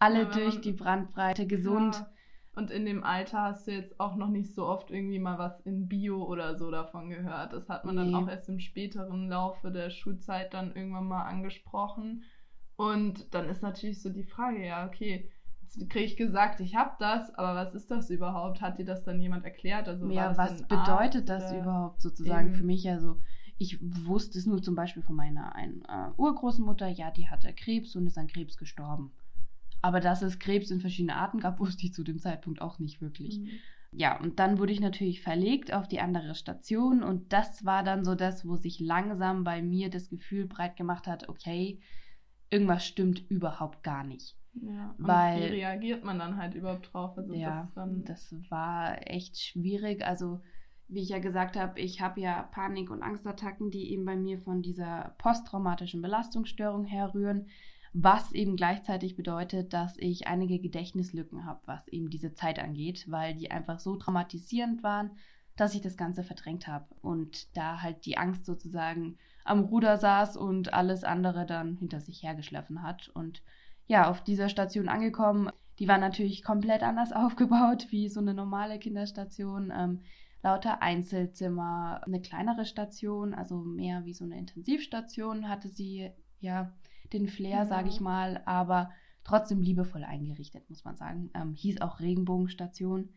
alle 0.01 0.23
ja, 0.23 0.29
durch 0.31 0.61
die 0.61 0.71
Brandbreite 0.71 1.45
gesund. 1.45 1.95
Ja. 1.95 2.07
Und 2.53 2.69
in 2.69 2.85
dem 2.85 3.03
Alter 3.03 3.43
hast 3.43 3.67
du 3.67 3.71
jetzt 3.71 3.97
auch 3.99 4.15
noch 4.15 4.27
nicht 4.27 4.53
so 4.53 4.65
oft 4.65 4.91
irgendwie 4.91 5.19
mal 5.19 5.37
was 5.37 5.61
in 5.61 5.87
Bio 5.87 6.23
oder 6.23 6.57
so 6.57 6.69
davon 6.69 7.09
gehört. 7.09 7.53
Das 7.53 7.69
hat 7.69 7.85
man 7.85 7.95
nee. 7.95 8.01
dann 8.01 8.15
auch 8.15 8.27
erst 8.27 8.49
im 8.49 8.59
späteren 8.59 9.29
Laufe 9.29 9.71
der 9.71 9.89
Schulzeit 9.89 10.53
dann 10.53 10.75
irgendwann 10.75 11.07
mal 11.07 11.23
angesprochen. 11.23 12.23
Und 12.75 13.33
dann 13.33 13.47
ist 13.47 13.61
natürlich 13.61 14.01
so 14.01 14.09
die 14.09 14.23
Frage, 14.23 14.65
ja, 14.65 14.85
okay, 14.85 15.29
jetzt 15.61 15.89
kriege 15.89 16.05
ich 16.05 16.17
gesagt, 16.17 16.59
ich 16.59 16.75
habe 16.75 16.95
das, 16.99 17.33
aber 17.35 17.55
was 17.55 17.73
ist 17.73 17.89
das 17.89 18.09
überhaupt? 18.09 18.59
Hat 18.59 18.79
dir 18.79 18.85
das 18.85 19.03
dann 19.03 19.21
jemand 19.21 19.45
erklärt? 19.45 19.87
Also 19.87 20.09
ja, 20.09 20.35
was 20.35 20.63
bedeutet 20.63 21.29
Arzt, 21.29 21.45
das 21.45 21.53
überhaupt 21.53 22.01
sozusagen 22.01 22.47
eben. 22.47 22.55
für 22.55 22.63
mich? 22.63 22.89
Also 22.89 23.17
ich 23.59 23.77
wusste 23.81 24.39
es 24.39 24.47
nur 24.47 24.61
zum 24.61 24.75
Beispiel 24.75 25.03
von 25.03 25.15
meiner 25.15 25.55
einen, 25.55 25.83
äh, 25.83 26.09
Urgroßmutter, 26.17 26.87
ja, 26.87 27.11
die 27.11 27.29
hatte 27.29 27.53
Krebs 27.53 27.95
und 27.95 28.07
ist 28.07 28.17
an 28.17 28.27
Krebs 28.27 28.57
gestorben. 28.57 29.13
Aber 29.81 29.99
dass 29.99 30.21
es 30.21 30.39
Krebs 30.39 30.71
in 30.71 30.81
verschiedenen 30.81 31.15
Arten 31.17 31.39
gab, 31.39 31.59
wusste 31.59 31.85
ich 31.85 31.93
zu 31.93 32.03
dem 32.03 32.19
Zeitpunkt 32.19 32.61
auch 32.61 32.79
nicht 32.79 33.01
wirklich. 33.01 33.39
Mhm. 33.39 33.49
Ja, 33.93 34.17
und 34.19 34.39
dann 34.39 34.57
wurde 34.57 34.71
ich 34.71 34.79
natürlich 34.79 35.21
verlegt 35.21 35.73
auf 35.73 35.87
die 35.87 35.99
andere 35.99 36.33
Station 36.33 37.03
und 37.03 37.33
das 37.33 37.65
war 37.65 37.83
dann 37.83 38.05
so 38.05 38.15
das, 38.15 38.47
wo 38.47 38.55
sich 38.55 38.79
langsam 38.79 39.43
bei 39.43 39.61
mir 39.61 39.89
das 39.89 40.09
Gefühl 40.09 40.47
breit 40.47 40.77
gemacht 40.77 41.07
hat, 41.07 41.27
okay, 41.27 41.81
irgendwas 42.49 42.85
stimmt 42.85 43.29
überhaupt 43.29 43.83
gar 43.83 44.05
nicht. 44.05 44.35
Ja, 44.53 44.95
und 44.97 45.07
Weil, 45.07 45.51
wie 45.51 45.55
reagiert 45.55 46.03
man 46.03 46.19
dann 46.19 46.37
halt 46.37 46.55
überhaupt 46.55 46.93
drauf? 46.93 47.17
Also 47.17 47.33
ja, 47.33 47.67
das, 47.75 48.29
das 48.29 48.51
war 48.51 49.09
echt 49.09 49.37
schwierig. 49.39 50.05
Also 50.05 50.39
wie 50.87 51.01
ich 51.01 51.09
ja 51.09 51.19
gesagt 51.19 51.55
habe, 51.55 51.79
ich 51.79 52.01
habe 52.01 52.19
ja 52.19 52.43
Panik- 52.43 52.91
und 52.91 53.01
Angstattacken, 53.01 53.71
die 53.71 53.91
eben 53.91 54.03
bei 54.05 54.15
mir 54.15 54.39
von 54.39 54.61
dieser 54.61 55.15
posttraumatischen 55.17 56.01
Belastungsstörung 56.01 56.83
herrühren 56.83 57.47
was 57.93 58.31
eben 58.31 58.55
gleichzeitig 58.55 59.15
bedeutet, 59.15 59.73
dass 59.73 59.97
ich 59.97 60.27
einige 60.27 60.59
Gedächtnislücken 60.59 61.45
habe, 61.45 61.59
was 61.65 61.87
eben 61.89 62.09
diese 62.09 62.33
Zeit 62.33 62.59
angeht, 62.59 63.05
weil 63.09 63.35
die 63.35 63.51
einfach 63.51 63.79
so 63.79 63.97
traumatisierend 63.97 64.81
waren, 64.81 65.11
dass 65.57 65.75
ich 65.75 65.81
das 65.81 65.97
Ganze 65.97 66.23
verdrängt 66.23 66.67
habe 66.67 66.87
und 67.01 67.55
da 67.57 67.81
halt 67.81 68.05
die 68.05 68.17
Angst 68.17 68.45
sozusagen 68.45 69.17
am 69.43 69.61
Ruder 69.61 69.97
saß 69.97 70.37
und 70.37 70.73
alles 70.73 71.03
andere 71.03 71.45
dann 71.45 71.75
hinter 71.77 71.99
sich 71.99 72.23
hergeschliffen 72.23 72.81
hat. 72.83 73.09
Und 73.09 73.43
ja, 73.87 74.09
auf 74.09 74.23
dieser 74.23 74.47
Station 74.47 74.87
angekommen, 74.87 75.49
die 75.79 75.87
war 75.87 75.97
natürlich 75.97 76.43
komplett 76.43 76.83
anders 76.83 77.11
aufgebaut 77.13 77.87
wie 77.89 78.07
so 78.07 78.21
eine 78.21 78.33
normale 78.33 78.79
Kinderstation. 78.79 79.73
Ähm, 79.75 80.01
lauter 80.43 80.81
Einzelzimmer, 80.81 82.01
eine 82.05 82.21
kleinere 82.21 82.65
Station, 82.65 83.33
also 83.33 83.57
mehr 83.57 84.05
wie 84.05 84.13
so 84.13 84.23
eine 84.23 84.39
Intensivstation 84.39 85.49
hatte 85.49 85.67
sie 85.67 86.09
ja 86.39 86.71
den 87.13 87.27
Flair, 87.27 87.59
ja. 87.59 87.65
sage 87.65 87.89
ich 87.89 87.99
mal, 87.99 88.41
aber 88.45 88.91
trotzdem 89.23 89.61
liebevoll 89.61 90.03
eingerichtet, 90.03 90.69
muss 90.69 90.83
man 90.83 90.97
sagen. 90.97 91.29
Ähm, 91.33 91.53
hieß 91.53 91.81
auch 91.81 91.99
Regenbogenstation. 91.99 93.09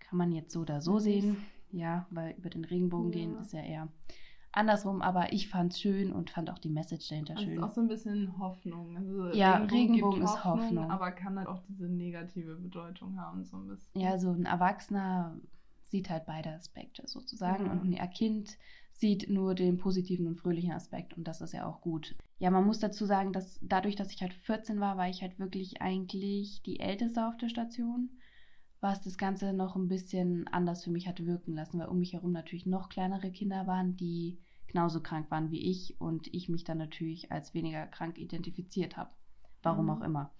Kann 0.00 0.18
man 0.18 0.32
jetzt 0.32 0.52
so 0.52 0.60
oder 0.60 0.80
so 0.80 0.98
sehen. 0.98 1.36
Ja, 1.70 2.06
weil 2.10 2.34
über 2.36 2.50
den 2.50 2.64
Regenbogen 2.64 3.12
ja. 3.12 3.18
gehen 3.18 3.38
ist 3.38 3.52
ja 3.52 3.62
eher 3.62 3.88
andersrum, 4.52 5.00
aber 5.00 5.32
ich 5.32 5.48
fand 5.48 5.72
es 5.72 5.80
schön 5.80 6.12
und 6.12 6.30
fand 6.30 6.50
auch 6.50 6.58
die 6.58 6.68
Message 6.68 7.08
dahinter 7.08 7.36
schön. 7.38 7.56
Das 7.56 7.56
ist 7.56 7.62
auch 7.62 7.74
so 7.74 7.80
ein 7.80 7.88
bisschen 7.88 8.38
Hoffnung. 8.38 8.96
Also 8.96 9.32
ja, 9.32 9.56
Regenbogen, 9.56 9.78
Regenbogen 9.78 10.22
ist 10.22 10.44
Hoffnung, 10.44 10.62
Hoffnung, 10.62 10.90
Aber 10.90 11.12
kann 11.12 11.38
halt 11.38 11.48
auch 11.48 11.62
diese 11.68 11.88
negative 11.88 12.56
Bedeutung 12.56 13.18
haben, 13.18 13.44
so 13.44 13.56
ein 13.56 13.68
bisschen. 13.68 14.00
Ja, 14.00 14.18
so 14.18 14.30
ein 14.30 14.44
Erwachsener 14.44 15.38
sieht 15.84 16.10
halt 16.10 16.26
beide 16.26 16.50
Aspekte 16.50 17.06
sozusagen 17.06 17.66
ja. 17.66 17.72
und 17.72 17.94
ein 17.94 18.10
Kind 18.10 18.58
sieht 19.02 19.28
nur 19.28 19.56
den 19.56 19.78
positiven 19.78 20.28
und 20.28 20.36
fröhlichen 20.36 20.70
Aspekt 20.70 21.14
und 21.18 21.26
das 21.26 21.40
ist 21.40 21.52
ja 21.52 21.66
auch 21.66 21.80
gut. 21.80 22.14
Ja, 22.38 22.52
man 22.52 22.64
muss 22.64 22.78
dazu 22.78 23.04
sagen, 23.04 23.32
dass 23.32 23.58
dadurch, 23.60 23.96
dass 23.96 24.12
ich 24.12 24.22
halt 24.22 24.32
14 24.32 24.78
war, 24.78 24.96
war 24.96 25.08
ich 25.08 25.22
halt 25.22 25.40
wirklich 25.40 25.82
eigentlich 25.82 26.62
die 26.62 26.78
Älteste 26.78 27.26
auf 27.26 27.36
der 27.36 27.48
Station, 27.48 28.10
was 28.80 29.02
das 29.02 29.18
Ganze 29.18 29.54
noch 29.54 29.74
ein 29.74 29.88
bisschen 29.88 30.46
anders 30.46 30.84
für 30.84 30.92
mich 30.92 31.08
hat 31.08 31.26
wirken 31.26 31.56
lassen, 31.56 31.80
weil 31.80 31.88
um 31.88 31.98
mich 31.98 32.12
herum 32.12 32.30
natürlich 32.30 32.64
noch 32.64 32.90
kleinere 32.90 33.32
Kinder 33.32 33.66
waren, 33.66 33.96
die 33.96 34.38
genauso 34.68 35.02
krank 35.02 35.28
waren 35.32 35.50
wie 35.50 35.68
ich 35.68 36.00
und 36.00 36.32
ich 36.32 36.48
mich 36.48 36.62
dann 36.62 36.78
natürlich 36.78 37.32
als 37.32 37.54
weniger 37.54 37.88
krank 37.88 38.18
identifiziert 38.18 38.96
habe. 38.96 39.10
Warum 39.64 39.86
mhm. 39.86 39.90
auch 39.90 40.00
immer 40.02 40.32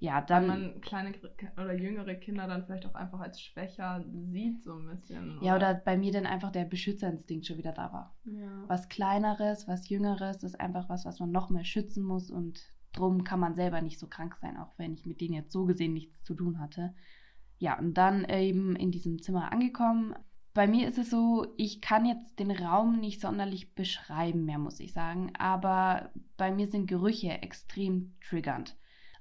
ja, 0.00 0.22
dann. 0.22 0.48
Weil 0.48 0.58
man 0.58 0.80
kleine 0.80 1.12
oder 1.56 1.74
jüngere 1.74 2.14
Kinder 2.14 2.46
dann 2.46 2.64
vielleicht 2.64 2.86
auch 2.86 2.94
einfach 2.94 3.20
als 3.20 3.40
schwächer 3.40 4.02
sieht, 4.32 4.64
so 4.64 4.74
ein 4.74 4.86
bisschen. 4.86 5.36
Oder? 5.36 5.46
Ja, 5.46 5.56
oder 5.56 5.74
bei 5.74 5.98
mir 5.98 6.10
dann 6.10 6.26
einfach 6.26 6.50
der 6.50 6.64
Beschützerinstinkt 6.64 7.46
schon 7.46 7.58
wieder 7.58 7.72
da 7.72 7.92
war. 7.92 8.16
Ja. 8.24 8.64
Was 8.66 8.88
Kleineres, 8.88 9.68
was 9.68 9.90
Jüngeres, 9.90 10.42
ist 10.42 10.58
einfach 10.58 10.88
was, 10.88 11.04
was 11.04 11.20
man 11.20 11.30
noch 11.30 11.50
mehr 11.50 11.64
schützen 11.64 12.02
muss 12.02 12.30
und 12.30 12.72
drum 12.92 13.24
kann 13.24 13.40
man 13.40 13.54
selber 13.54 13.82
nicht 13.82 13.98
so 13.98 14.06
krank 14.06 14.36
sein, 14.40 14.56
auch 14.56 14.72
wenn 14.78 14.94
ich 14.94 15.04
mit 15.04 15.20
denen 15.20 15.34
jetzt 15.34 15.52
so 15.52 15.66
gesehen 15.66 15.92
nichts 15.92 16.22
zu 16.24 16.34
tun 16.34 16.58
hatte. 16.58 16.94
Ja, 17.58 17.78
und 17.78 17.92
dann 17.92 18.24
eben 18.24 18.74
in 18.76 18.90
diesem 18.90 19.20
Zimmer 19.20 19.52
angekommen. 19.52 20.14
Bei 20.54 20.66
mir 20.66 20.88
ist 20.88 20.98
es 20.98 21.10
so, 21.10 21.46
ich 21.58 21.82
kann 21.82 22.06
jetzt 22.06 22.38
den 22.38 22.50
Raum 22.50 22.98
nicht 23.00 23.20
sonderlich 23.20 23.74
beschreiben 23.74 24.46
mehr, 24.46 24.58
muss 24.58 24.80
ich 24.80 24.94
sagen, 24.94 25.30
aber 25.38 26.10
bei 26.38 26.50
mir 26.50 26.68
sind 26.68 26.86
Gerüche 26.86 27.30
extrem 27.42 28.14
triggernd. 28.26 28.76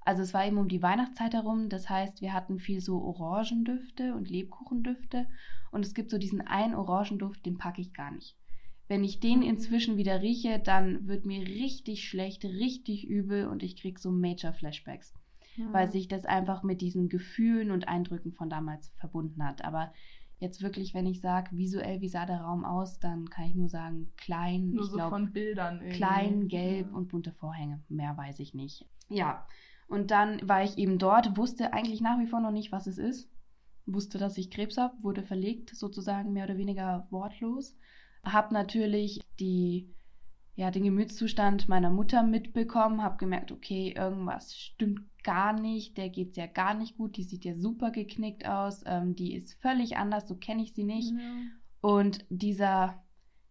Also 0.10 0.24
es 0.24 0.34
war 0.34 0.44
eben 0.44 0.58
um 0.58 0.68
die 0.68 0.82
Weihnachtszeit 0.82 1.36
herum, 1.36 1.70
das 1.70 1.88
heißt, 1.88 2.20
wir 2.20 2.34
hatten 2.34 2.58
viel 2.58 2.82
so 2.82 3.00
Orangendüfte 3.00 4.16
und 4.16 4.28
Lebkuchendüfte 4.28 5.28
und 5.70 5.86
es 5.86 5.94
gibt 5.94 6.10
so 6.10 6.18
diesen 6.18 6.42
einen 6.42 6.74
Orangenduft, 6.74 7.46
den 7.46 7.60
packe 7.60 7.80
ich 7.80 7.94
gar 7.94 8.10
nicht. 8.10 8.36
Wenn 8.88 9.04
ich 9.04 9.20
den 9.20 9.44
inzwischen 9.44 9.98
wieder 9.98 10.20
rieche, 10.24 10.58
dann 10.58 11.08
wird 11.08 11.28
mir 11.28 11.46
richtig 11.46 12.10
schlecht, 12.10 12.44
richtig 12.44 13.08
übel 13.08 13.46
und 13.46 13.62
ich 13.62 13.80
kriege 13.80 14.00
so 14.00 14.10
Major 14.10 14.52
Flashbacks, 14.52 15.14
ja. 15.58 15.72
weil 15.74 15.92
sich 15.92 16.08
das 16.08 16.26
einfach 16.26 16.64
mit 16.64 16.82
diesen 16.82 17.08
Gefühlen 17.08 17.70
und 17.70 17.88
Eindrücken 17.88 18.32
von 18.32 18.50
damals 18.50 18.92
verbunden 18.98 19.44
hat. 19.46 19.64
Aber 19.64 19.94
jetzt 20.40 20.64
wirklich, 20.64 20.96
wenn 20.96 21.06
ich 21.06 21.22
sage, 21.22 21.56
visuell, 21.56 22.02
wie 22.02 22.10
sah 22.10 22.26
der 22.26 22.42
Raum 22.42 22.66
aus, 22.66 23.00
dann 23.00 23.30
kann 23.30 23.46
ich 23.46 23.54
nur 23.54 23.70
sagen, 23.70 24.12
klein. 24.18 24.72
Nur 24.72 24.86
ich 24.86 24.90
so 24.90 24.96
glaub, 24.96 25.12
von 25.12 25.32
Bildern 25.34 25.82
irgendwie. 25.82 25.98
klein, 25.98 26.48
gelb 26.48 26.88
Ja. 26.90 26.98
und 26.98 27.10
bunte 27.10 27.32
Vorhänge. 27.32 27.84
Mehr 27.90 28.18
weiß 28.18 28.40
ich 28.40 28.56
nicht. 28.56 28.88
Ja, 29.08 29.46
und 29.90 30.12
dann 30.12 30.48
war 30.48 30.64
ich 30.64 30.78
eben 30.78 31.00
dort, 31.00 31.36
wusste 31.36 31.74
eigentlich 31.74 32.00
nach 32.00 32.20
wie 32.20 32.28
vor 32.28 32.40
noch 32.40 32.52
nicht, 32.52 32.72
was 32.72 32.86
es 32.86 33.00
ist. 33.00 33.28
Wusste, 33.88 34.20
dass 34.20 34.38
ich 34.38 34.52
Krebs 34.52 34.78
habe, 34.78 35.02
wurde 35.02 35.24
verlegt, 35.24 35.76
sozusagen 35.76 36.32
mehr 36.32 36.46
oder 36.46 36.58
weniger 36.58 37.08
wortlos. 37.10 37.76
Hab 38.24 38.52
natürlich 38.52 39.20
die, 39.40 39.90
ja, 40.56 40.70
den 40.70 40.84
Gemütszustand 40.84 41.68
meiner 41.70 41.90
Mutter 41.90 42.22
mitbekommen, 42.22 43.02
hab 43.02 43.18
gemerkt, 43.18 43.52
okay, 43.52 43.96
irgendwas 43.98 44.56
stimmt 44.56 45.02
gar 45.24 45.60
nicht, 45.60 45.98
der 45.98 46.10
geht's 46.10 46.38
ja 46.38 46.46
gar 46.46 46.76
nicht 46.76 46.96
gut, 46.96 47.18
die 47.18 47.24
sieht 47.24 47.44
ja 47.44 47.56
super 47.56 47.90
geknickt 47.90 48.48
aus, 48.48 48.84
ähm, 48.86 49.16
die 49.16 49.34
ist 49.34 49.60
völlig 49.60 49.98
anders, 49.98 50.28
so 50.28 50.36
kenne 50.36 50.62
ich 50.62 50.74
sie 50.74 50.84
nicht. 50.84 51.12
Ja. 51.12 51.18
Und 51.82 52.26
dieser, 52.30 53.04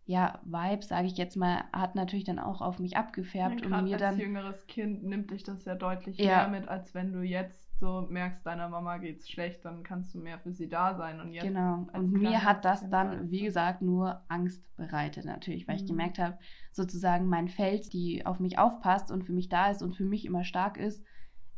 ja, 0.09 0.41
Vibe, 0.45 0.85
sage 0.85 1.07
ich 1.07 1.19
jetzt 1.19 1.37
mal, 1.37 1.65
hat 1.73 1.95
natürlich 1.95 2.25
dann 2.25 2.39
auch 2.39 2.63
auf 2.63 2.79
mich 2.79 2.97
abgefärbt 2.97 3.63
Ja, 3.63 3.67
und 3.67 3.83
mir 3.85 3.97
als 3.97 4.01
dann. 4.01 4.17
jüngeres 4.17 4.67
Kind 4.67 5.03
nimmt 5.05 5.31
dich 5.31 5.43
das 5.45 5.65
ja 5.65 5.75
deutlich 5.75 6.25
Ja. 6.25 6.25
mehr 6.25 6.49
mit, 6.49 6.69
als 6.69 6.95
wenn 6.95 7.13
du 7.13 7.23
jetzt 7.23 7.79
so 7.79 8.03
merkst, 8.11 8.45
deiner 8.47 8.69
Mama 8.69 8.99
geht's 8.99 9.29
schlecht, 9.31 9.65
dann 9.65 9.83
kannst 9.85 10.15
du 10.15 10.19
mehr 10.19 10.39
für 10.41 10.53
sie 10.53 10.69
da 10.69 10.95
sein. 10.97 11.21
Und 11.21 11.33
jetzt 11.35 11.55
Genau. 11.55 11.87
Und 11.93 12.13
mir 12.13 12.43
hat 12.45 12.65
das 12.65 12.81
Kind 12.81 12.93
dann, 12.93 13.31
weißt 13.31 13.31
wie 13.31 13.43
du. 13.43 13.45
gesagt, 13.45 13.81
nur 13.83 14.25
Angst 14.29 14.65
bereitet 14.77 15.25
natürlich, 15.25 15.69
weil 15.69 15.77
ich 15.77 15.85
Mhm. 15.85 15.87
gemerkt 15.87 16.19
habe, 16.19 16.39
sozusagen 16.73 17.27
mein 17.27 17.49
Feld, 17.49 17.93
die 17.93 18.27
auf 18.27 18.41
mich 18.41 18.59
aufpasst 18.59 19.11
und 19.13 19.25
für 19.25 19.33
mich 19.33 19.49
da 19.49 19.71
ist 19.71 19.83
und 19.83 19.95
für 19.97 20.05
mich 20.05 20.25
immer 20.25 20.43
stark 20.45 20.77
ist, 20.79 21.05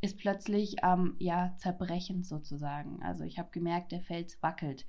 ist 0.02 0.19
plötzlich 0.19 0.85
am 0.85 1.16
ja, 1.19 1.54
Zerbrechen 1.59 2.25
sozusagen. 2.25 3.02
Also 3.02 3.25
ich 3.25 3.38
habe 3.38 3.50
gemerkt, 3.52 3.92
der 3.92 4.02
Fels 4.02 4.42
wackelt. 4.42 4.87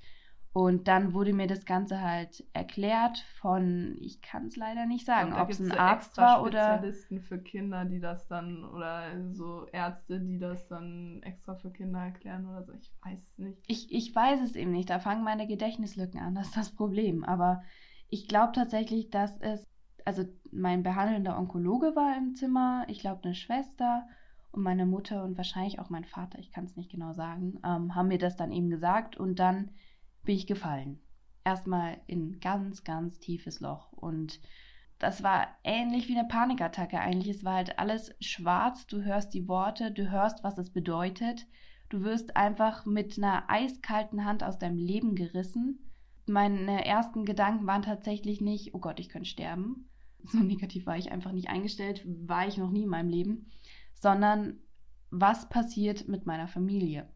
Und 0.54 0.86
dann 0.86 1.14
wurde 1.14 1.32
mir 1.32 1.46
das 1.46 1.64
Ganze 1.64 2.02
halt 2.02 2.44
erklärt 2.52 3.18
von, 3.40 3.96
ich 4.00 4.20
kann 4.20 4.48
es 4.48 4.56
leider 4.56 4.84
nicht 4.84 5.06
sagen, 5.06 5.32
ob 5.32 5.48
es 5.48 5.60
ein 5.60 5.68
ja 5.68 5.78
Arzt 5.78 6.08
extra 6.08 6.22
war 6.22 6.42
oder 6.42 6.74
Spezialisten 6.74 7.22
für 7.22 7.38
Kinder, 7.38 7.86
die 7.86 8.00
das 8.00 8.26
dann, 8.28 8.62
oder 8.62 9.32
so 9.32 9.66
Ärzte, 9.72 10.20
die 10.20 10.38
das 10.38 10.68
dann 10.68 11.22
extra 11.22 11.54
für 11.54 11.70
Kinder 11.70 12.00
erklären 12.00 12.46
oder 12.46 12.64
so. 12.64 12.72
Ich 12.74 12.92
weiß 13.02 13.18
es 13.18 13.38
nicht. 13.38 13.62
Ich, 13.66 13.90
ich 13.90 14.14
weiß 14.14 14.42
es 14.42 14.54
eben 14.54 14.72
nicht. 14.72 14.90
Da 14.90 14.98
fangen 14.98 15.24
meine 15.24 15.46
Gedächtnislücken 15.46 16.20
an. 16.20 16.34
Das 16.34 16.48
ist 16.48 16.56
das 16.56 16.70
Problem. 16.70 17.24
Aber 17.24 17.62
ich 18.10 18.28
glaube 18.28 18.52
tatsächlich, 18.52 19.08
dass 19.08 19.34
es, 19.40 19.66
also 20.04 20.24
mein 20.50 20.82
behandelnder 20.82 21.38
Onkologe 21.38 21.96
war 21.96 22.14
im 22.18 22.34
Zimmer, 22.34 22.84
ich 22.88 22.98
glaube 22.98 23.24
eine 23.24 23.34
Schwester 23.34 24.06
und 24.50 24.62
meine 24.62 24.84
Mutter 24.84 25.24
und 25.24 25.38
wahrscheinlich 25.38 25.78
auch 25.78 25.88
mein 25.88 26.04
Vater, 26.04 26.38
ich 26.40 26.52
kann 26.52 26.66
es 26.66 26.76
nicht 26.76 26.90
genau 26.90 27.14
sagen, 27.14 27.58
ähm, 27.64 27.94
haben 27.94 28.08
mir 28.08 28.18
das 28.18 28.36
dann 28.36 28.52
eben 28.52 28.68
gesagt 28.68 29.16
und 29.16 29.38
dann 29.38 29.70
bin 30.24 30.36
ich 30.36 30.46
gefallen. 30.46 31.00
Erstmal 31.44 32.00
in 32.06 32.40
ganz, 32.40 32.84
ganz 32.84 33.18
tiefes 33.18 33.60
Loch 33.60 33.92
und 33.92 34.40
das 35.02 35.24
war 35.24 35.48
ähnlich 35.64 36.06
wie 36.06 36.16
eine 36.16 36.28
Panikattacke 36.28 37.00
eigentlich. 37.00 37.36
Es 37.36 37.44
war 37.44 37.54
halt 37.56 37.76
alles 37.80 38.14
schwarz. 38.20 38.86
Du 38.86 39.02
hörst 39.02 39.34
die 39.34 39.48
Worte, 39.48 39.90
du 39.90 40.12
hörst, 40.12 40.44
was 40.44 40.58
es 40.58 40.70
bedeutet. 40.70 41.48
Du 41.88 42.02
wirst 42.04 42.36
einfach 42.36 42.86
mit 42.86 43.18
einer 43.18 43.50
eiskalten 43.50 44.24
Hand 44.24 44.44
aus 44.44 44.60
deinem 44.60 44.78
Leben 44.78 45.16
gerissen. 45.16 45.90
Meine 46.28 46.86
ersten 46.86 47.24
Gedanken 47.24 47.66
waren 47.66 47.82
tatsächlich 47.82 48.40
nicht, 48.40 48.74
oh 48.74 48.78
Gott, 48.78 49.00
ich 49.00 49.08
könnte 49.08 49.28
sterben. 49.28 49.88
So 50.24 50.38
negativ 50.38 50.86
war 50.86 50.96
ich 50.96 51.10
einfach 51.10 51.32
nicht 51.32 51.48
eingestellt, 51.48 52.04
war 52.06 52.46
ich 52.46 52.56
noch 52.56 52.70
nie 52.70 52.84
in 52.84 52.88
meinem 52.88 53.08
Leben, 53.08 53.50
sondern 53.92 54.60
was 55.10 55.48
passiert 55.48 56.06
mit 56.06 56.26
meiner 56.26 56.46
Familie 56.46 57.12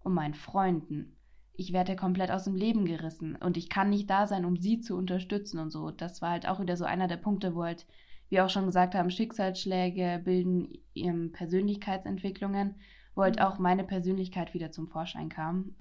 und 0.00 0.12
meinen 0.12 0.34
Freunden? 0.34 1.16
Ich 1.60 1.72
werde 1.72 1.94
komplett 1.96 2.30
aus 2.30 2.44
dem 2.44 2.54
Leben 2.54 2.86
gerissen 2.86 3.36
und 3.36 3.56
ich 3.56 3.68
kann 3.68 3.90
nicht 3.90 4.08
da 4.08 4.26
sein, 4.26 4.44
um 4.46 4.56
sie 4.56 4.80
zu 4.80 4.96
unterstützen 4.96 5.58
und 5.58 5.70
so. 5.70 5.90
Das 5.90 6.22
war 6.22 6.30
halt 6.30 6.48
auch 6.48 6.60
wieder 6.60 6.76
so 6.76 6.84
einer 6.84 7.06
der 7.08 7.18
Punkte, 7.18 7.54
wo 7.54 7.64
halt, 7.64 7.86
wie 8.30 8.40
auch 8.40 8.48
schon 8.50 8.66
gesagt 8.66 8.94
haben, 8.94 9.10
Schicksalsschläge 9.10 10.20
bilden 10.24 10.72
ähm, 10.94 11.32
Persönlichkeitsentwicklungen, 11.32 12.76
wo 13.14 13.22
halt 13.22 13.36
Mhm. 13.36 13.42
auch 13.42 13.58
meine 13.58 13.84
Persönlichkeit 13.84 14.54
wieder 14.54 14.70
zum 14.72 14.88
Vorschein 14.88 15.28
kam, 15.28 15.74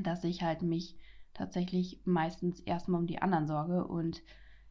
dass 0.00 0.24
ich 0.24 0.42
halt 0.42 0.62
mich 0.62 0.96
tatsächlich 1.34 2.00
meistens 2.04 2.60
erstmal 2.60 3.00
um 3.00 3.06
die 3.06 3.20
anderen 3.20 3.46
sorge 3.46 3.86
und 3.86 4.22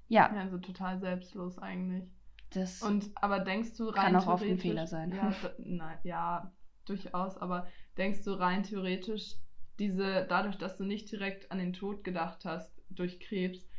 ja, 0.09 0.33
Ja, 0.33 0.41
also 0.41 0.57
total 0.57 0.99
selbstlos 0.99 1.59
eigentlich. 1.59 2.05
das 2.51 2.81
Und 2.81 3.11
aber 3.15 3.39
denkst 3.39 3.75
du 3.77 3.89
rein 3.89 3.95
Kann 3.95 4.15
auch 4.15 4.27
oft 4.27 4.47
ein 4.49 4.57
Fehler 4.59 4.87
sein. 4.87 5.11
Ja, 5.13 5.33
nein, 5.59 5.99
ja, 6.03 6.51
durchaus, 6.85 7.37
aber 7.37 7.67
denkst 7.97 8.23
du 8.23 8.31
rein 8.39 8.63
theoretisch, 8.63 9.35
diese, 9.79 10.25
dadurch, 10.27 10.57
dass 10.57 10.77
du 10.77 10.83
nicht 10.83 11.11
direkt 11.11 11.51
an 11.51 11.59
den 11.59 11.73
Tod 11.73 12.03
gedacht 12.03 12.45
hast 12.45 12.81
durch 12.89 13.19
Krebs, 13.19 13.69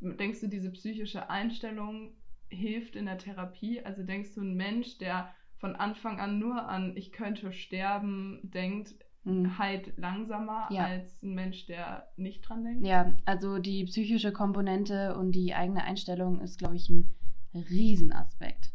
denkst 0.00 0.40
du, 0.40 0.48
diese 0.48 0.70
psychische 0.70 1.30
Einstellung 1.30 2.14
hilft 2.48 2.96
in 2.96 3.06
der 3.06 3.18
Therapie? 3.18 3.80
Also 3.84 4.02
denkst 4.02 4.34
du, 4.34 4.42
ein 4.42 4.54
Mensch, 4.54 4.98
der 4.98 5.32
von 5.56 5.76
Anfang 5.76 6.20
an 6.20 6.38
nur 6.38 6.68
an 6.68 6.96
ich 6.96 7.12
könnte 7.12 7.52
sterben 7.52 8.40
denkt, 8.42 8.94
mh, 9.24 9.56
heilt 9.58 9.96
langsamer 9.96 10.68
Ja. 10.70 10.84
als 10.84 11.22
ein 11.22 11.34
Mensch, 11.34 11.66
der 11.66 12.08
nicht 12.16 12.42
dran 12.42 12.64
denkt? 12.64 12.86
Ja, 12.86 13.14
also 13.24 13.58
die 13.58 13.84
psychische 13.84 14.32
Komponente 14.32 15.16
und 15.16 15.32
die 15.32 15.54
eigene 15.54 15.84
Einstellung 15.84 16.40
ist, 16.40 16.58
glaube 16.58 16.76
ich, 16.76 16.90
ein 16.90 17.14
Riesenaspekt, 17.54 18.73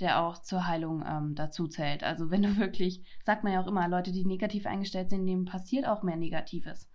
der 0.00 0.22
auch 0.22 0.38
zur 0.38 0.66
Heilung 0.66 1.04
ähm, 1.06 1.34
dazu 1.34 1.68
zählt. 1.68 2.02
Also 2.02 2.30
wenn 2.30 2.42
du 2.42 2.56
wirklich, 2.56 3.04
sagt 3.24 3.44
man 3.44 3.52
ja 3.52 3.62
auch 3.62 3.66
immer, 3.66 3.88
Leute, 3.88 4.12
die 4.12 4.24
negativ 4.24 4.66
eingestellt 4.66 5.10
sind, 5.10 5.26
denen 5.26 5.44
passiert 5.44 5.86
auch 5.86 6.02
mehr 6.02 6.16
Negatives. 6.16 6.90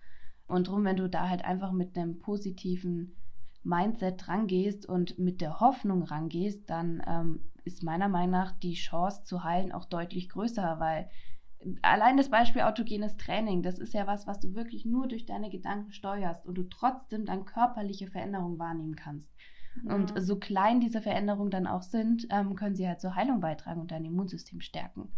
Und 0.48 0.68
drum, 0.68 0.84
wenn 0.84 0.98
du 0.98 1.10
da 1.10 1.30
halt 1.30 1.44
einfach 1.44 1.72
mit 1.72 1.98
einem 1.98 2.20
positiven 2.20 3.16
Mindset 3.64 4.28
rangehst 4.28 4.88
und 4.88 5.18
mit 5.18 5.42
der 5.42 5.60
Hoffnung 5.60 6.04
rangehst, 6.04 6.70
dann 6.70 7.02
ähm, 7.08 7.40
ist 7.64 7.84
meiner 7.84 8.08
Meinung 8.08 8.32
nach 8.32 8.52
die 8.52 8.76
Chance 8.76 9.24
zu 9.24 9.44
heilen 9.44 9.72
auch 9.72 9.86
deutlich 9.86 10.30
größer, 10.30 10.80
weil 10.80 11.10
allein 11.82 12.18
das 12.18 12.30
Beispiel 12.30 12.62
autogenes 12.62 13.18
Training, 13.18 13.64
das 13.64 13.80
ist 13.80 13.94
ja 13.94 14.06
was, 14.06 14.28
was 14.28 14.40
du 14.40 14.54
wirklich 14.54 14.86
nur 14.86 15.08
durch 15.08 15.26
deine 15.26 15.50
Gedanken 15.50 15.92
steuerst 15.92 16.46
und 16.46 16.56
du 16.56 16.64
trotzdem 16.64 17.26
dann 17.26 17.46
körperliche 17.46 18.08
Veränderungen 18.08 18.60
wahrnehmen 18.60 18.96
kannst. 18.96 19.30
Und 19.84 20.14
so 20.16 20.38
klein 20.38 20.80
diese 20.80 21.02
Veränderungen 21.02 21.52
dann 21.52 21.68
auch 21.68 21.84
sind, 21.84 22.28
ähm, 22.30 22.56
können 22.56 22.76
sie 22.76 22.88
halt 22.88 23.02
zur 23.02 23.16
Heilung 23.16 23.42
beitragen 23.42 23.82
und 23.82 23.92
dein 23.92 24.06
Immunsystem 24.06 24.62
stärken. 24.62 25.12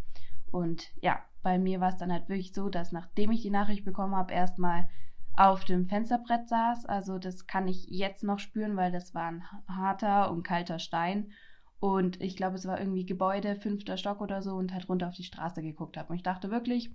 Und 0.51 0.89
ja, 1.01 1.19
bei 1.43 1.59
mir 1.59 1.79
war 1.79 1.89
es 1.89 1.97
dann 1.97 2.11
halt 2.11 2.27
wirklich 2.29 2.53
so, 2.53 2.69
dass 2.69 2.91
nachdem 2.91 3.31
ich 3.31 3.41
die 3.41 3.49
Nachricht 3.49 3.85
bekommen 3.85 4.15
habe, 4.15 4.33
erstmal 4.33 4.87
auf 5.35 5.65
dem 5.65 5.87
Fensterbrett 5.87 6.49
saß. 6.49 6.85
Also 6.85 7.19
das 7.19 7.45
kann 7.45 7.67
ich 7.67 7.85
jetzt 7.89 8.23
noch 8.23 8.39
spüren, 8.39 8.75
weil 8.75 8.91
das 8.91 9.13
war 9.13 9.27
ein 9.27 9.43
harter 9.67 10.31
und 10.31 10.43
kalter 10.43 10.79
Stein. 10.79 11.31
Und 11.79 12.19
ich 12.21 12.35
glaube, 12.35 12.55
es 12.55 12.65
war 12.65 12.79
irgendwie 12.79 13.05
Gebäude, 13.05 13.55
fünfter 13.55 13.97
Stock 13.97 14.19
oder 14.19 14.41
so 14.41 14.55
und 14.55 14.73
halt 14.73 14.89
runter 14.89 15.07
auf 15.07 15.15
die 15.15 15.23
Straße 15.23 15.61
geguckt 15.61 15.95
habe. 15.95 16.09
Und 16.09 16.15
ich 16.15 16.23
dachte 16.23 16.49
wirklich, 16.49 16.91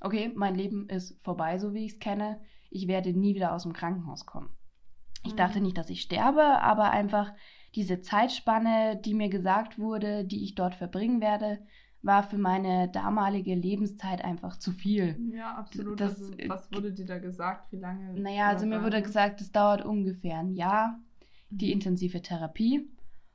okay, 0.00 0.32
mein 0.36 0.54
Leben 0.54 0.88
ist 0.88 1.18
vorbei, 1.24 1.58
so 1.58 1.74
wie 1.74 1.84
ich 1.84 1.94
es 1.94 1.98
kenne. 1.98 2.40
Ich 2.70 2.86
werde 2.86 3.12
nie 3.12 3.34
wieder 3.34 3.52
aus 3.52 3.64
dem 3.64 3.72
Krankenhaus 3.72 4.24
kommen. 4.24 4.50
Ich 5.24 5.32
Mhm. 5.32 5.36
dachte 5.36 5.60
nicht, 5.60 5.76
dass 5.78 5.90
ich 5.90 6.00
sterbe, 6.02 6.42
aber 6.42 6.90
einfach 6.90 7.32
diese 7.74 8.00
Zeitspanne, 8.00 9.00
die 9.04 9.14
mir 9.14 9.28
gesagt 9.28 9.78
wurde, 9.78 10.24
die 10.24 10.44
ich 10.44 10.54
dort 10.54 10.74
verbringen 10.74 11.20
werde, 11.20 11.58
war 12.02 12.22
für 12.22 12.38
meine 12.38 12.88
damalige 12.88 13.54
Lebenszeit 13.54 14.24
einfach 14.24 14.56
zu 14.58 14.72
viel. 14.72 15.18
Ja, 15.32 15.54
absolut. 15.54 16.00
Das- 16.00 16.20
also, 16.22 16.34
was 16.48 16.72
wurde 16.72 16.92
dir 16.92 17.04
da 17.04 17.18
gesagt? 17.18 17.70
Wie 17.72 17.76
lange? 17.76 18.14
Naja, 18.18 18.46
also 18.48 18.64
mir 18.66 18.82
wurde 18.82 19.02
gesagt, 19.02 19.40
es 19.42 19.52
dauert 19.52 19.84
ungefähr 19.84 20.38
ein 20.38 20.52
Jahr, 20.54 20.98
die 21.50 21.66
Mhm. 21.66 21.72
intensive 21.72 22.22
Therapie. 22.22 22.88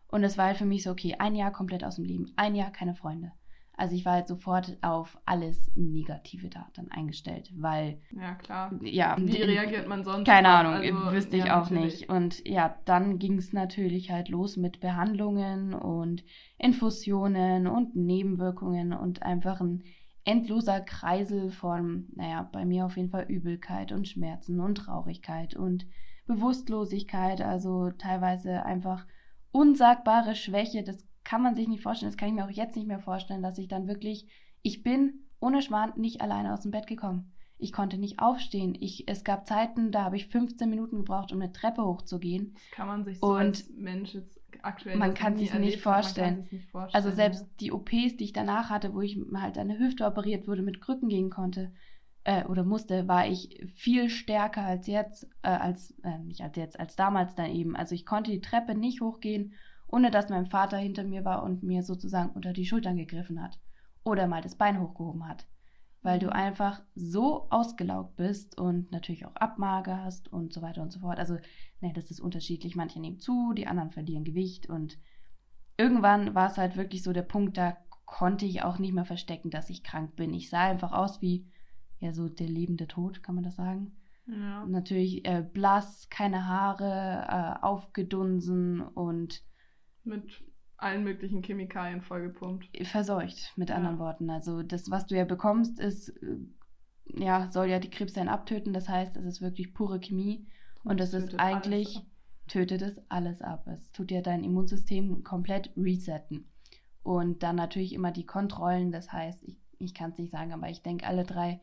Und 0.07 0.23
es 0.23 0.37
war 0.37 0.45
halt 0.47 0.57
für 0.57 0.65
mich 0.65 0.83
so, 0.83 0.91
okay, 0.91 1.15
ein 1.19 1.35
Jahr 1.35 1.51
komplett 1.51 1.83
aus 1.83 1.95
dem 1.97 2.05
Leben, 2.05 2.31
ein 2.35 2.55
Jahr 2.55 2.71
keine 2.71 2.95
Freunde. 2.95 3.31
Also 3.77 3.95
ich 3.95 4.05
war 4.05 4.13
halt 4.13 4.27
sofort 4.27 4.77
auf 4.81 5.17
alles 5.25 5.71
Negative 5.75 6.49
da 6.49 6.67
dann 6.73 6.89
eingestellt, 6.91 7.51
weil, 7.57 7.99
Ja, 8.11 8.35
klar. 8.35 8.71
ja, 8.81 9.15
Wie 9.19 9.41
reagiert 9.41 9.87
man 9.87 10.03
sonst? 10.03 10.25
Keine? 10.25 10.49
Ahnung, 10.49 10.73
Also, 10.73 11.11
wüsste 11.15 11.37
ich 11.37 11.45
ja, 11.45 11.61
auch 11.61 11.69
natürlich. 11.69 11.99
nicht. 12.01 12.09
Und 12.09 12.47
ja, 12.47 12.75
dann 12.85 13.19
ging 13.19 13.37
es 13.37 13.53
natürlich 13.53 14.11
halt 14.11 14.29
los 14.29 14.57
mit 14.57 14.79
Behandlungen 14.79 15.73
und 15.73 16.23
Infusionen 16.57 17.67
und 17.67 17.95
Nebenwirkungen 17.95 18.93
und 18.93 19.23
einfach 19.23 19.59
ein 19.61 19.83
endloser 20.23 20.81
Kreisel 20.81 21.51
von, 21.51 22.07
naja, 22.15 22.49
bei 22.51 22.65
mir 22.65 22.85
auf 22.85 22.97
jeden 22.97 23.09
Fall 23.09 23.25
Übelkeit 23.27 23.91
und 23.91 24.07
Schmerzen 24.07 24.59
und 24.59 24.75
Traurigkeit 24.75 25.55
und 25.55 25.85
Bewusstlosigkeit, 26.27 27.41
also 27.41 27.91
teilweise 27.91 28.65
einfach 28.65 29.05
unsagbare 29.51 30.35
Schwäche. 30.35 30.83
Das 30.83 31.05
kann 31.35 31.43
man 31.43 31.55
sich 31.55 31.67
nicht 31.67 31.83
vorstellen, 31.83 32.09
das 32.09 32.17
kann 32.17 32.29
ich 32.29 32.33
mir 32.33 32.45
auch 32.45 32.49
jetzt 32.49 32.77
nicht 32.77 32.87
mehr 32.87 33.01
vorstellen, 33.01 33.43
dass 33.43 33.57
ich 33.57 33.67
dann 33.67 33.89
wirklich, 33.89 34.25
ich 34.61 34.83
bin 34.83 35.25
ohne 35.41 35.61
Schmarrn 35.61 35.91
nicht 35.97 36.21
alleine 36.21 36.53
aus 36.53 36.61
dem 36.61 36.71
Bett 36.71 36.87
gekommen. 36.87 37.33
Ich 37.57 37.73
konnte 37.73 37.97
nicht 37.97 38.19
aufstehen. 38.19 38.73
Ich, 38.79 39.09
es 39.09 39.25
gab 39.25 39.45
Zeiten, 39.45 39.91
da 39.91 40.05
habe 40.05 40.15
ich 40.15 40.27
15 40.27 40.69
Minuten 40.69 40.99
gebraucht, 40.99 41.33
um 41.33 41.41
eine 41.41 41.51
Treppe 41.51 41.83
hochzugehen. 41.83 42.53
Das 42.53 42.71
kann 42.71 42.87
man 42.87 43.03
sich 43.03 43.19
so 43.19 43.27
Und 43.27 43.37
als 43.37 43.69
Mensch 43.69 44.13
jetzt 44.13 44.39
aktuell 44.61 44.95
man 44.97 45.13
kann 45.13 45.33
nicht 45.33 45.81
vorstellen. 45.81 46.43
sich's 46.43 46.51
nicht 46.53 46.71
vorstellen. 46.71 47.03
Also 47.03 47.13
selbst 47.13 47.45
die 47.59 47.73
OPs, 47.73 48.15
die 48.15 48.23
ich 48.23 48.33
danach 48.33 48.69
hatte, 48.69 48.93
wo 48.93 49.01
ich 49.01 49.19
halt 49.33 49.57
eine 49.57 49.77
Hüfte 49.77 50.05
operiert 50.05 50.47
wurde, 50.47 50.61
mit 50.61 50.79
Krücken 50.79 51.09
gehen 51.09 51.29
konnte, 51.29 51.73
äh, 52.23 52.45
oder 52.45 52.63
musste, 52.63 53.09
war 53.09 53.27
ich 53.27 53.61
viel 53.75 54.09
stärker 54.09 54.63
als 54.63 54.87
jetzt, 54.87 55.25
äh, 55.41 55.49
als, 55.49 55.91
äh, 56.03 56.17
nicht 56.19 56.39
als 56.39 56.55
jetzt, 56.55 56.79
als 56.79 56.95
damals 56.95 57.35
dann 57.35 57.51
eben. 57.51 57.75
Also 57.75 57.93
ich 57.93 58.05
konnte 58.05 58.31
die 58.31 58.39
Treppe 58.39 58.73
nicht 58.73 59.01
hochgehen, 59.01 59.53
ohne 59.95 60.11
dass 60.11 60.27
mein 60.27 60.45
Vater 60.45 60.77
hinter 60.77 61.05
mir 61.05 61.23
war 61.23 61.41
und 61.41 61.63
mir 61.63 61.81
sozusagen 61.81 62.31
unter 62.31 62.51
die 62.51 62.65
Schultern 62.65 62.97
gegriffen 62.97 63.41
hat. 63.41 63.57
Oder 64.03 64.27
mal 64.27 64.41
das 64.41 64.55
Bein 64.55 64.81
hochgehoben 64.81 65.25
hat. 65.25 65.47
Weil 66.01 66.19
du 66.19 66.29
einfach 66.29 66.81
so 66.95 67.47
ausgelaugt 67.49 68.17
bist 68.17 68.57
und 68.59 68.91
natürlich 68.91 69.25
auch 69.25 69.35
abmagerst 69.37 70.27
und 70.33 70.51
so 70.51 70.61
weiter 70.61 70.81
und 70.81 70.91
so 70.91 70.99
fort. 70.99 71.17
Also, 71.17 71.37
ne, 71.79 71.93
das 71.93 72.11
ist 72.11 72.19
unterschiedlich. 72.19 72.75
Manche 72.75 72.99
nehmen 72.99 73.19
zu, 73.19 73.53
die 73.53 73.67
anderen 73.67 73.91
verlieren 73.91 74.25
Gewicht 74.25 74.67
und 74.67 74.97
irgendwann 75.77 76.35
war 76.35 76.51
es 76.51 76.57
halt 76.57 76.75
wirklich 76.75 77.01
so 77.01 77.13
der 77.13 77.21
Punkt, 77.21 77.57
da 77.57 77.77
konnte 78.03 78.45
ich 78.45 78.63
auch 78.63 78.79
nicht 78.79 78.93
mehr 78.93 79.05
verstecken, 79.05 79.49
dass 79.49 79.69
ich 79.69 79.81
krank 79.81 80.17
bin. 80.17 80.33
Ich 80.33 80.49
sah 80.49 80.59
einfach 80.65 80.91
aus 80.91 81.21
wie 81.21 81.47
ja 81.99 82.11
so 82.11 82.27
der 82.27 82.49
lebende 82.49 82.87
Tod, 82.87 83.23
kann 83.23 83.35
man 83.35 83.45
das 83.45 83.55
sagen. 83.55 83.95
Ja. 84.27 84.65
Natürlich 84.65 85.25
äh, 85.25 85.41
blass, 85.41 86.09
keine 86.09 86.47
Haare, 86.47 87.27
äh, 87.29 87.65
aufgedunsen 87.65 88.81
und 88.81 89.41
Mit 90.05 90.43
allen 90.77 91.03
möglichen 91.03 91.41
Chemikalien 91.43 92.01
vollgepumpt. 92.01 92.69
verseucht, 92.87 93.53
mit 93.55 93.69
Ja. 93.69 93.75
anderen 93.75 93.99
Worten. 93.99 94.29
Also 94.29 94.61
das, 94.63 94.89
was 94.91 95.05
du 95.07 95.15
ja 95.15 95.25
bekommst, 95.25 95.79
ist, 95.79 96.09
äh, 96.09 96.37
ja, 97.05 97.51
soll 97.51 97.67
ja 97.67 97.79
die 97.79 97.89
Krebszellen 97.89 98.29
abtöten. 98.29 98.73
Das 98.73 98.87
heißt, 98.89 99.17
es 99.17 99.25
ist 99.25 99.41
wirklich 99.41 99.73
pure 99.73 99.99
Chemie 99.99 100.47
und 100.83 100.99
das 100.99 101.13
ist 101.13 101.39
eigentlich, 101.39 101.95
alles 101.95 102.05
tötet 102.47 102.81
es 102.81 103.01
alles 103.09 103.41
ab. 103.41 103.67
Es 103.67 103.91
tut 103.91 104.11
ja 104.11 104.21
dein 104.21 104.43
Immunsystem 104.43 105.23
komplett 105.23 105.71
resetten. 105.75 106.45
Und 107.03 107.43
dann 107.43 107.55
natürlich 107.55 107.93
immer 107.93 108.11
die 108.11 108.25
Kontrollen. 108.25 108.91
Das 108.91 109.11
heißt, 109.11 109.43
ich, 109.43 109.57
ich 109.79 109.93
kann 109.93 110.11
es 110.11 110.17
nicht 110.17 110.31
sagen, 110.31 110.53
aber 110.53 110.69
ich 110.69 110.81
denke, 110.81 111.05
alle 111.07 111.23
drei 111.23 111.59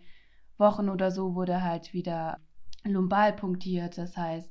Wochen 0.58 0.88
oder 0.88 1.10
so 1.10 1.34
wurde 1.34 1.62
halt 1.62 1.92
wieder 1.92 2.38
lumbal 2.84 3.32
punktiert. 3.32 3.98
Das 3.98 4.16
heißt, 4.16 4.50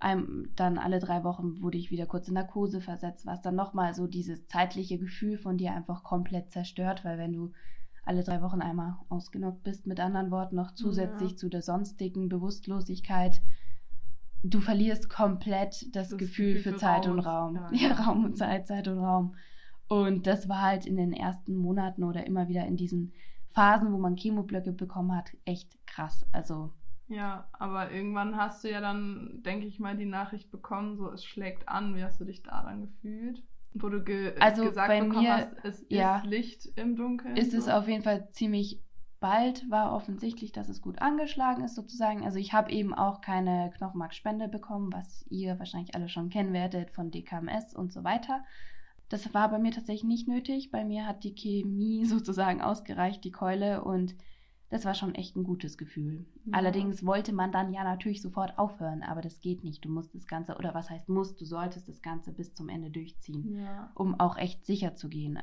ein, 0.00 0.50
dann 0.56 0.78
alle 0.78 0.98
drei 1.00 1.24
Wochen 1.24 1.60
wurde 1.62 1.78
ich 1.78 1.90
wieder 1.90 2.06
kurz 2.06 2.28
in 2.28 2.34
Narkose 2.34 2.80
versetzt, 2.80 3.26
was 3.26 3.42
dann 3.42 3.54
nochmal 3.56 3.94
so 3.94 4.06
dieses 4.06 4.46
zeitliche 4.46 4.98
Gefühl 4.98 5.38
von 5.38 5.56
dir 5.58 5.72
einfach 5.72 6.02
komplett 6.02 6.52
zerstört, 6.52 7.04
weil 7.04 7.18
wenn 7.18 7.32
du 7.32 7.52
alle 8.04 8.22
drei 8.22 8.40
Wochen 8.42 8.62
einmal 8.62 8.96
ausgenockt 9.08 9.62
bist, 9.64 9.86
mit 9.86 10.00
anderen 10.00 10.30
Worten 10.30 10.56
noch 10.56 10.72
zusätzlich 10.72 11.32
Ja. 11.32 11.36
zu 11.36 11.48
der 11.48 11.62
sonstigen 11.62 12.28
Bewusstlosigkeit, 12.28 13.42
du 14.42 14.60
verlierst 14.60 15.08
komplett 15.10 15.94
das, 15.94 16.08
Das 16.10 16.18
Gefühl, 16.18 16.54
Gefühl 16.54 16.72
für 16.72 16.78
Zeit 16.78 17.06
Raum 17.06 17.12
und 17.18 17.20
Raum. 17.20 17.54
ja, 17.56 17.72
Ja, 17.72 17.88
ja. 17.88 17.94
Raum 17.94 18.24
und 18.24 18.36
Zeit, 18.38 18.66
Zeit 18.66 18.88
und 18.88 18.98
Raum. 18.98 19.34
Und 19.88 20.26
das 20.26 20.48
war 20.48 20.62
halt 20.62 20.86
in 20.86 20.96
den 20.96 21.12
ersten 21.12 21.56
Monaten 21.56 22.04
oder 22.04 22.26
immer 22.26 22.48
wieder 22.48 22.66
in 22.66 22.76
diesen 22.76 23.12
Phasen, 23.50 23.92
wo 23.92 23.98
man 23.98 24.16
Chemoblöcke 24.16 24.72
bekommen 24.72 25.16
hat, 25.16 25.30
echt 25.44 25.76
krass. 25.86 26.24
Also 26.32 26.70
Ja, 27.08 27.48
aber 27.52 27.90
irgendwann 27.90 28.36
hast 28.36 28.62
du 28.64 28.70
ja 28.70 28.80
dann, 28.80 29.42
denke 29.42 29.66
ich 29.66 29.78
mal, 29.80 29.96
die 29.96 30.04
Nachricht 30.06 30.50
bekommen, 30.50 30.96
so 30.96 31.10
es 31.10 31.24
schlägt 31.24 31.68
an. 31.68 31.96
Wie 31.96 32.04
hast 32.04 32.20
du 32.20 32.24
dich 32.24 32.42
daran 32.42 32.82
gefühlt? 32.82 33.42
Wo 33.74 33.88
du 33.88 34.02
ge 34.02 34.34
Also 34.40 34.64
gesagt 34.64 34.88
bei 34.88 35.00
bekommen 35.00 35.22
mir- 35.22 35.32
hast, 35.36 35.64
es 35.64 35.86
ja. 35.88 36.18
ist 36.18 36.26
Licht 36.26 36.66
im 36.76 36.96
Dunkeln. 36.96 37.36
ist 37.36 37.54
es 37.54 37.64
so. 37.66 37.70
auf 37.70 37.88
jeden 37.88 38.02
Fall 38.02 38.28
ziemlich 38.32 38.82
bald, 39.20 39.68
war 39.70 39.92
offensichtlich, 39.94 40.52
dass 40.52 40.68
es 40.68 40.80
gut 40.80 41.00
angeschlagen 41.02 41.64
ist 41.64 41.74
sozusagen. 41.74 42.24
Also 42.24 42.38
ich 42.38 42.52
habe 42.52 42.70
eben 42.70 42.94
auch 42.94 43.20
keine 43.20 43.70
Knochenmarkspende 43.76 44.46
bekommen, 44.48 44.92
was 44.92 45.24
ihr 45.28 45.58
wahrscheinlich 45.58 45.94
alle 45.94 46.08
schon 46.08 46.28
kennen 46.30 46.52
werdet 46.52 46.90
von 46.90 47.10
DKMS 47.10 47.74
und 47.74 47.92
so 47.92 48.04
weiter. 48.04 48.44
Das 49.08 49.32
war 49.34 49.50
bei 49.50 49.58
mir 49.58 49.72
tatsächlich 49.72 50.04
nicht 50.04 50.28
nötig. 50.28 50.70
Bei 50.70 50.84
mir 50.84 51.06
hat 51.06 51.24
die 51.24 51.34
Chemie 51.34 52.04
sozusagen 52.04 52.60
ausgereicht, 52.60 53.24
die 53.24 53.32
Keule 53.32 53.82
und 53.82 54.14
das 54.70 54.84
war 54.84 54.94
schon 54.94 55.14
echt 55.14 55.36
ein 55.36 55.44
gutes 55.44 55.78
Gefühl. 55.78 56.26
Ja. 56.44 56.52
Allerdings 56.52 57.04
wollte 57.04 57.32
man 57.32 57.52
dann 57.52 57.72
ja 57.72 57.84
natürlich 57.84 58.20
sofort 58.20 58.58
aufhören, 58.58 59.02
aber 59.02 59.22
das 59.22 59.40
geht 59.40 59.64
nicht. 59.64 59.84
Du 59.84 59.88
musst 59.88 60.14
das 60.14 60.26
Ganze, 60.26 60.56
oder 60.56 60.74
was 60.74 60.90
heißt 60.90 61.08
musst, 61.08 61.40
du 61.40 61.44
solltest 61.44 61.88
das 61.88 62.02
Ganze 62.02 62.32
bis 62.32 62.54
zum 62.54 62.68
Ende 62.68 62.90
durchziehen 62.90 63.56
Ja. 63.58 63.90
um 63.94 64.18
auch 64.20 64.36
echt 64.36 64.66
sicher 64.66 64.94
zu 64.94 65.08
gehen. 65.08 65.38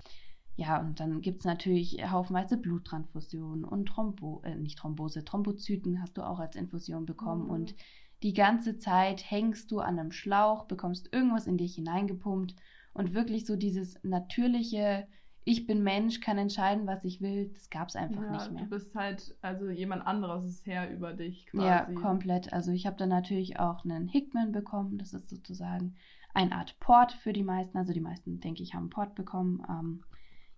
Ja, 0.58 0.80
und 0.80 1.00
dann 1.00 1.22
gibt 1.22 1.40
es 1.40 1.46
natürlich 1.46 2.10
haufenweise 2.10 2.58
Bluttransfusionen 2.58 3.66
und 3.66 3.88
Thrombo, 3.88 4.42
äh, 4.46 4.56
nicht 4.56 4.78
Thrombose, 4.78 5.26
Thrombozyten 5.26 6.02
hast 6.02 6.18
du 6.18 6.22
auch 6.22 6.40
als 6.40 6.56
Infusion 6.56 7.06
bekommen. 7.06 7.44
Mhm. 7.46 7.50
Und 7.50 7.76
die 8.24 8.34
ganze 8.34 8.78
Zeit 8.78 9.30
hängst 9.30 9.72
du 9.72 9.80
an 9.80 10.00
einem 10.00 10.12
Schlauch, 10.12 10.66
bekommst 10.66 11.12
irgendwas 11.12 11.48
in 11.48 11.58
dich 11.58 11.76
hineingepumpt 11.76 12.56
und 12.94 13.14
wirklich 13.14 13.46
so 13.46 13.58
dieses 13.58 14.00
natürliche, 14.04 15.08
ich 15.48 15.68
bin 15.68 15.84
Mensch, 15.84 16.22
kann 16.22 16.40
entscheiden, 16.40 16.88
was 16.88 17.04
ich 17.06 17.22
will, 17.22 17.50
das 17.54 17.70
gab 17.70 17.90
es 17.90 17.96
einfach 17.96 18.24
ja, 18.24 18.32
nicht 18.32 18.52
mehr. 18.52 18.64
Du 18.64 18.70
bist 18.70 18.96
halt, 18.96 19.36
also 19.44 19.70
jemand 19.70 20.06
anderes 20.06 20.44
ist 20.44 20.66
Herr 20.66 20.92
über 20.92 21.14
dich 21.14 21.46
quasi. 21.46 21.68
Ja, 21.68 22.02
komplett. 22.02 22.52
Also 22.52 22.72
ich 22.72 22.88
habe 22.88 22.98
dann 22.98 23.10
natürlich 23.10 23.60
auch 23.60 23.86
einen 23.86 24.08
Hickman 24.08 24.52
bekommen. 24.52 24.98
Das 24.98 25.14
ist 25.14 25.30
sozusagen 25.30 25.96
eine 26.34 26.52
Art 26.52 26.80
Port 26.80 27.12
für 27.12 27.32
die 27.32 27.44
meisten. 27.44 27.78
Also 27.78 27.94
die 27.94 28.02
meisten, 28.02 28.40
denke 28.40 28.64
ich, 28.64 28.74
haben 28.74 28.86
einen 28.86 28.90
Port 28.90 29.14
bekommen. 29.14 29.64
Ähm, 29.70 30.04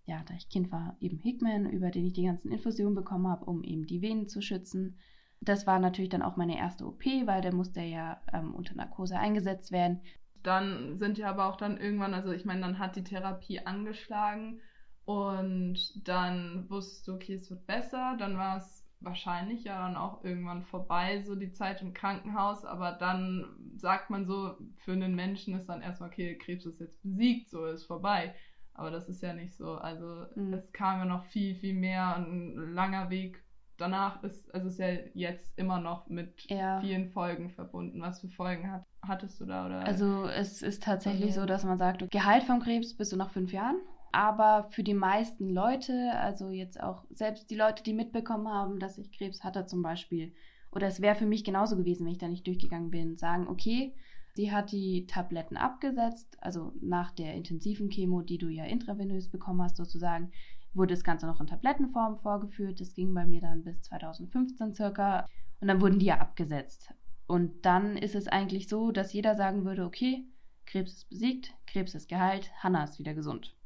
ja, 0.05 0.23
da 0.25 0.33
ich 0.35 0.47
Kind 0.47 0.71
war, 0.71 0.95
eben 1.01 1.19
Hickman, 1.19 1.69
über 1.69 1.91
den 1.91 2.05
ich 2.05 2.13
die 2.13 2.23
ganzen 2.23 2.49
Infusionen 2.49 2.95
bekommen 2.95 3.27
habe, 3.27 3.43
um 3.43 3.63
eben 3.63 3.85
die 3.85 4.01
Venen 4.01 4.29
zu 4.29 4.41
schützen. 4.41 4.97
Das 5.41 5.67
war 5.67 5.79
natürlich 5.79 6.09
dann 6.09 6.21
auch 6.21 6.37
meine 6.37 6.57
erste 6.57 6.85
OP, 6.87 7.03
weil 7.25 7.41
der 7.41 7.53
musste 7.53 7.81
ja 7.81 8.21
ähm, 8.31 8.55
unter 8.55 8.73
Narkose 8.73 9.19
eingesetzt 9.19 9.73
werden. 9.73 9.99
Dann 10.43 10.97
sind 10.97 11.17
ja 11.17 11.29
aber 11.29 11.47
auch 11.47 11.57
dann 11.57 11.75
irgendwann, 11.75 12.13
also 12.13 12.31
ich 12.31 12.45
meine, 12.45 12.61
dann 12.61 12.79
hat 12.79 12.95
die 12.95 13.03
Therapie 13.03 13.59
angeschlagen 13.59 14.61
und 15.07 16.05
dann 16.05 16.69
wusstest 16.69 17.07
du, 17.07 17.13
okay, 17.13 17.35
es 17.35 17.49
wird 17.49 17.65
besser. 17.65 18.17
Dann 18.19 18.37
war 18.37 18.57
es 18.57 18.85
wahrscheinlich 18.99 19.63
ja 19.63 19.81
dann 19.85 19.95
auch 19.95 20.21
irgendwann 20.25 20.63
vorbei, 20.63 21.23
so 21.23 21.33
die 21.35 21.53
Zeit 21.53 21.81
im 21.81 21.93
Krankenhaus. 21.93 22.65
Aber 22.65 22.91
dann 22.91 23.45
sagt 23.77 24.09
man 24.09 24.25
so, 24.25 24.57
für 24.83 24.91
einen 24.91 25.15
Menschen 25.15 25.55
ist 25.55 25.67
dann 25.67 25.81
erstmal, 25.81 26.09
okay, 26.09 26.37
Krebs 26.37 26.65
ist 26.65 26.81
jetzt 26.81 27.01
besiegt, 27.03 27.49
so 27.49 27.65
ist 27.67 27.85
vorbei. 27.85 28.35
Aber 28.73 28.91
das 28.91 29.07
ist 29.07 29.21
ja 29.21 29.31
nicht 29.31 29.55
so. 29.55 29.75
Also 29.75 30.25
Mhm. 30.35 30.53
es 30.55 30.73
kam 30.73 30.99
ja 30.99 31.05
noch 31.05 31.23
viel, 31.27 31.55
viel 31.55 31.73
mehr, 31.73 32.17
ein 32.17 32.73
langer 32.73 33.09
Weg. 33.09 33.41
Danach 33.77 34.21
ist, 34.23 34.53
also 34.53 34.67
ist 34.67 34.79
ja 34.79 34.89
jetzt 35.13 35.57
immer 35.57 35.79
noch 35.79 36.09
mit 36.09 36.49
Ja. 36.49 36.81
vielen 36.81 37.07
Folgen 37.11 37.49
verbunden. 37.51 38.01
Was 38.01 38.19
für 38.19 38.27
Folgen 38.27 38.69
hat, 38.69 38.83
hattest 39.03 39.39
du 39.39 39.45
da? 39.45 39.67
Oder? 39.67 39.85
Also 39.85 40.25
es 40.25 40.61
ist 40.61 40.83
tatsächlich 40.83 41.29
Okay. 41.31 41.39
so, 41.39 41.45
dass 41.45 41.63
man 41.63 41.77
sagt, 41.77 42.11
Gehalt 42.11 42.43
vom 42.43 42.59
Krebs 42.59 42.97
bist 42.97 43.13
du 43.13 43.15
nach 43.15 43.29
fünf 43.29 43.53
Jahren. 43.53 43.77
Aber 44.17 44.63
für 44.71 44.81
die 44.81 44.95
meisten 44.95 45.47
Leute, 45.47 46.11
also 46.15 46.49
jetzt 46.49 46.81
auch 46.81 47.05
selbst 47.11 47.51
die 47.51 47.55
Leute, 47.55 47.83
die 47.83 47.93
mitbekommen 47.93 48.47
haben, 48.47 48.79
dass 48.79 48.97
ich 48.97 49.11
Krebs 49.11 49.43
hatte 49.43 49.67
zum 49.67 49.83
Beispiel, 49.83 50.33
oder 50.71 50.87
es 50.87 51.01
wäre 51.01 51.13
für 51.13 51.27
mich 51.27 51.43
genauso 51.43 51.77
gewesen, 51.77 52.03
wenn 52.03 52.13
ich 52.13 52.17
da 52.17 52.27
nicht 52.27 52.47
durchgegangen 52.47 52.89
bin, 52.89 53.17
sagen, 53.17 53.47
okay, 53.47 53.93
sie 54.33 54.51
hat 54.51 54.71
die 54.71 55.05
Tabletten 55.05 55.55
abgesetzt, 55.55 56.35
also 56.41 56.73
nach 56.81 57.11
der 57.11 57.35
intensiven 57.35 57.91
Chemo, 57.91 58.23
die 58.23 58.39
du 58.39 58.47
ja 58.47 58.63
intravenös 58.65 59.29
bekommen 59.29 59.61
hast 59.61 59.77
sozusagen, 59.77 60.31
wurde 60.73 60.95
das 60.95 61.03
Ganze 61.03 61.27
noch 61.27 61.39
in 61.39 61.45
Tablettenform 61.45 62.17
vorgeführt. 62.17 62.81
Das 62.81 62.95
ging 62.95 63.13
bei 63.13 63.27
mir 63.27 63.41
dann 63.41 63.63
bis 63.63 63.83
2015 63.83 64.73
circa. 64.73 65.27
Und 65.61 65.67
dann 65.67 65.79
wurden 65.79 65.99
die 65.99 66.07
ja 66.07 66.17
abgesetzt. 66.17 66.91
Und 67.27 67.67
dann 67.67 67.95
ist 67.97 68.15
es 68.15 68.27
eigentlich 68.27 68.67
so, 68.67 68.89
dass 68.91 69.13
jeder 69.13 69.35
sagen 69.35 69.63
würde, 69.63 69.85
okay, 69.85 70.25
Krebs 70.65 70.93
ist 70.93 71.09
besiegt, 71.09 71.53
Krebs 71.67 71.93
ist 71.93 72.09
geheilt, 72.09 72.51
Hannah 72.63 72.83
ist 72.83 72.97
wieder 72.97 73.13
gesund. 73.13 73.56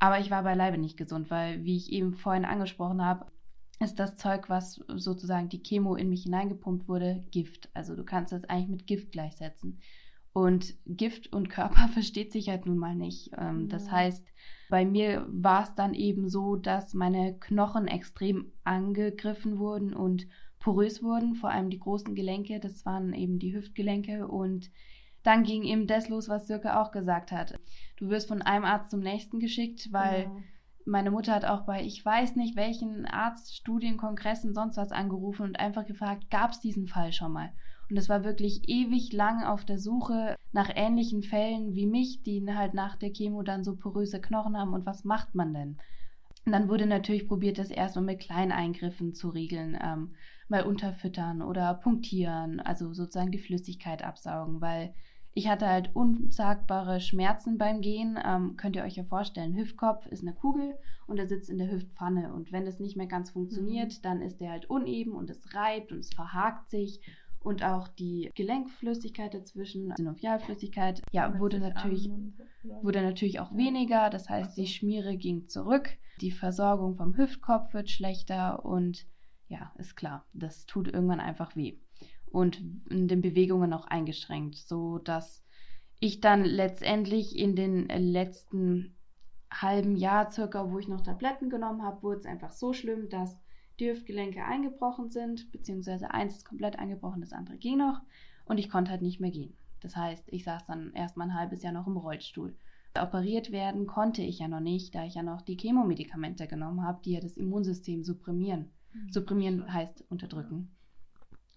Aber 0.00 0.18
ich 0.18 0.30
war 0.30 0.42
beileibe 0.42 0.78
nicht 0.78 0.96
gesund, 0.96 1.30
weil, 1.30 1.64
wie 1.64 1.76
ich 1.76 1.92
eben 1.92 2.14
vorhin 2.14 2.44
angesprochen 2.44 3.04
habe, 3.04 3.26
ist 3.80 3.98
das 3.98 4.16
Zeug, 4.16 4.48
was 4.48 4.76
sozusagen 4.88 5.48
die 5.48 5.62
Chemo 5.62 5.94
in 5.94 6.08
mich 6.08 6.24
hineingepumpt 6.24 6.88
wurde, 6.88 7.22
Gift. 7.30 7.70
Also 7.74 7.94
du 7.96 8.04
kannst 8.04 8.32
das 8.32 8.44
eigentlich 8.44 8.68
mit 8.68 8.86
Gift 8.86 9.12
gleichsetzen. 9.12 9.80
Und 10.32 10.74
Gift 10.86 11.32
und 11.32 11.50
Körper 11.50 11.88
versteht 11.92 12.32
sich 12.32 12.48
halt 12.48 12.66
nun 12.66 12.78
mal 12.78 12.94
nicht. 12.96 13.30
Ähm, 13.38 13.68
Das 13.68 13.86
Ja. 13.86 13.92
heißt, 13.92 14.26
bei 14.68 14.84
mir 14.84 15.26
war 15.28 15.64
es 15.64 15.74
dann 15.74 15.94
eben 15.94 16.28
so, 16.28 16.56
dass 16.56 16.94
meine 16.94 17.38
Knochen 17.38 17.88
extrem 17.88 18.52
angegriffen 18.64 19.58
wurden 19.58 19.92
und 19.94 20.28
porös 20.60 21.02
wurden, 21.02 21.34
vor 21.34 21.50
allem 21.50 21.70
die 21.70 21.78
großen 21.80 22.14
Gelenke, 22.14 22.60
das 22.60 22.84
waren 22.86 23.12
eben 23.14 23.38
die 23.38 23.54
Hüftgelenke 23.54 24.28
und 24.28 24.70
dann 25.22 25.42
ging 25.44 25.62
eben 25.64 25.86
das 25.86 26.08
los, 26.08 26.28
was 26.28 26.46
Sirke 26.46 26.78
auch 26.78 26.90
gesagt 26.92 27.32
hat. 27.32 27.58
Du 27.96 28.08
wirst 28.08 28.28
von 28.28 28.42
einem 28.42 28.64
Arzt 28.64 28.90
zum 28.90 29.00
nächsten 29.00 29.38
geschickt, 29.40 29.88
weil 29.92 30.24
Genau. 30.24 30.42
meine 30.86 31.10
Mutter 31.10 31.34
hat 31.34 31.44
auch 31.44 31.66
bei 31.66 31.82
ich 31.84 32.04
weiß 32.04 32.36
nicht 32.36 32.56
welchen 32.56 33.06
Arzt, 33.06 33.54
Studien, 33.56 33.96
Kongressen, 33.96 34.54
sonst 34.54 34.76
was 34.76 34.92
angerufen 34.92 35.42
und 35.42 35.60
einfach 35.60 35.86
gefragt, 35.86 36.30
gab 36.30 36.52
es 36.52 36.60
diesen 36.60 36.86
Fall 36.86 37.12
schon 37.12 37.32
mal? 37.32 37.52
Und 37.90 37.96
es 37.96 38.08
war 38.08 38.24
wirklich 38.24 38.68
ewig 38.68 39.12
lang 39.12 39.42
auf 39.44 39.64
der 39.64 39.78
Suche 39.78 40.36
nach 40.52 40.70
ähnlichen 40.74 41.22
Fällen 41.22 41.74
wie 41.74 41.86
mich, 41.86 42.22
die 42.22 42.44
halt 42.54 42.72
nach 42.74 42.96
der 42.96 43.12
Chemo 43.12 43.42
dann 43.42 43.64
so 43.64 43.76
poröse 43.76 44.20
Knochen 44.20 44.56
haben 44.56 44.72
und 44.74 44.86
was 44.86 45.04
macht 45.04 45.34
man 45.34 45.52
denn? 45.52 45.76
Und 46.46 46.52
dann 46.52 46.68
wurde 46.68 46.86
natürlich 46.86 47.28
probiert, 47.28 47.58
das 47.58 47.70
erstmal 47.70 48.04
mit 48.04 48.20
kleinen 48.20 48.52
Eingriffen 48.52 49.14
zu 49.14 49.28
regeln, 49.28 49.78
ähm, 49.82 50.14
mal 50.50 50.64
unterfüttern 50.64 51.42
oder 51.42 51.74
punktieren, 51.74 52.60
also 52.60 52.92
sozusagen 52.92 53.32
die 53.32 53.38
Flüssigkeit 53.38 54.02
absaugen, 54.04 54.60
weil 54.60 54.94
Ich 55.32 55.48
hatte 55.48 55.68
halt 55.68 55.94
unsagbare 55.94 57.00
Schmerzen 57.00 57.56
beim 57.56 57.80
Gehen. 57.80 58.18
Ähm, 58.24 58.56
könnt 58.56 58.74
ihr 58.74 58.82
euch 58.82 58.96
ja 58.96 59.04
vorstellen, 59.04 59.56
Hüftkopf 59.56 60.06
ist 60.06 60.22
eine 60.22 60.34
Kugel 60.34 60.74
und 61.06 61.18
er 61.18 61.28
sitzt 61.28 61.50
in 61.50 61.58
der 61.58 61.70
Hüftpfanne. 61.70 62.32
Und 62.34 62.50
wenn 62.50 62.64
das 62.64 62.80
nicht 62.80 62.96
mehr 62.96 63.06
ganz 63.06 63.30
funktioniert, 63.30 63.92
mhm. 63.92 64.02
dann 64.02 64.22
ist 64.22 64.40
der 64.40 64.50
halt 64.50 64.68
uneben 64.68 65.12
und 65.12 65.30
es 65.30 65.54
reibt 65.54 65.92
und 65.92 65.98
es 65.98 66.12
verhakt 66.12 66.70
sich. 66.70 67.00
Und 67.42 67.64
auch 67.64 67.88
die 67.88 68.30
Gelenkflüssigkeit 68.34 69.32
dazwischen, 69.32 69.94
Synovialflüssigkeit, 69.96 71.00
ja, 71.10 71.38
wurde 71.38 71.58
natürlich, 71.58 72.10
wurde 72.82 73.00
natürlich 73.00 73.40
auch 73.40 73.56
weniger. 73.56 74.10
Das 74.10 74.28
heißt, 74.28 74.58
die 74.58 74.66
Schmiere 74.66 75.16
ging 75.16 75.48
zurück. 75.48 75.96
Die 76.20 76.32
Versorgung 76.32 76.96
vom 76.96 77.16
Hüftkopf 77.16 77.72
wird 77.72 77.88
schlechter 77.88 78.62
und 78.64 79.06
ja, 79.50 79.72
ist 79.76 79.96
klar, 79.96 80.24
das 80.32 80.64
tut 80.64 80.88
irgendwann 80.88 81.20
einfach 81.20 81.54
weh 81.56 81.76
und 82.30 82.62
in 82.88 83.08
den 83.08 83.20
Bewegungen 83.20 83.72
auch 83.72 83.86
eingeschränkt, 83.86 84.56
so 84.56 84.98
dass 84.98 85.44
ich 85.98 86.20
dann 86.20 86.44
letztendlich 86.44 87.36
in 87.36 87.56
den 87.56 87.88
letzten 87.88 88.96
halben 89.50 89.96
Jahr 89.96 90.30
circa, 90.30 90.70
wo 90.70 90.78
ich 90.78 90.88
noch 90.88 91.02
Tabletten 91.02 91.50
genommen 91.50 91.82
habe, 91.82 92.02
wurde 92.02 92.20
es 92.20 92.26
einfach 92.26 92.52
so 92.52 92.72
schlimm, 92.72 93.08
dass 93.08 93.36
die 93.80 93.90
Hüftgelenke 93.90 94.44
eingebrochen 94.44 95.10
sind, 95.10 95.50
beziehungsweise 95.50 96.12
eins 96.12 96.36
ist 96.36 96.44
komplett 96.44 96.78
eingebrochen, 96.78 97.20
das 97.20 97.32
andere 97.32 97.58
ging 97.58 97.78
noch 97.78 98.00
und 98.44 98.58
ich 98.58 98.70
konnte 98.70 98.92
halt 98.92 99.02
nicht 99.02 99.20
mehr 99.20 99.32
gehen. 99.32 99.56
Das 99.80 99.96
heißt, 99.96 100.28
ich 100.28 100.44
saß 100.44 100.66
dann 100.66 100.92
erstmal 100.92 101.28
ein 101.28 101.34
halbes 101.34 101.62
Jahr 101.62 101.72
noch 101.72 101.86
im 101.86 101.96
Rollstuhl. 101.96 102.54
Operiert 102.96 103.50
werden 103.50 103.86
konnte 103.86 104.22
ich 104.22 104.38
ja 104.38 104.48
noch 104.48 104.60
nicht, 104.60 104.94
da 104.94 105.04
ich 105.04 105.14
ja 105.14 105.22
noch 105.22 105.42
die 105.42 105.56
Chemomedikamente 105.56 106.46
genommen 106.46 106.84
habe, 106.84 107.00
die 107.04 107.12
ja 107.12 107.20
das 107.20 107.36
Immunsystem 107.36 108.04
supprimieren. 108.04 108.70
Mhm. 108.92 109.12
Supprimieren 109.12 109.72
heißt 109.72 110.04
unterdrücken. 110.08 110.74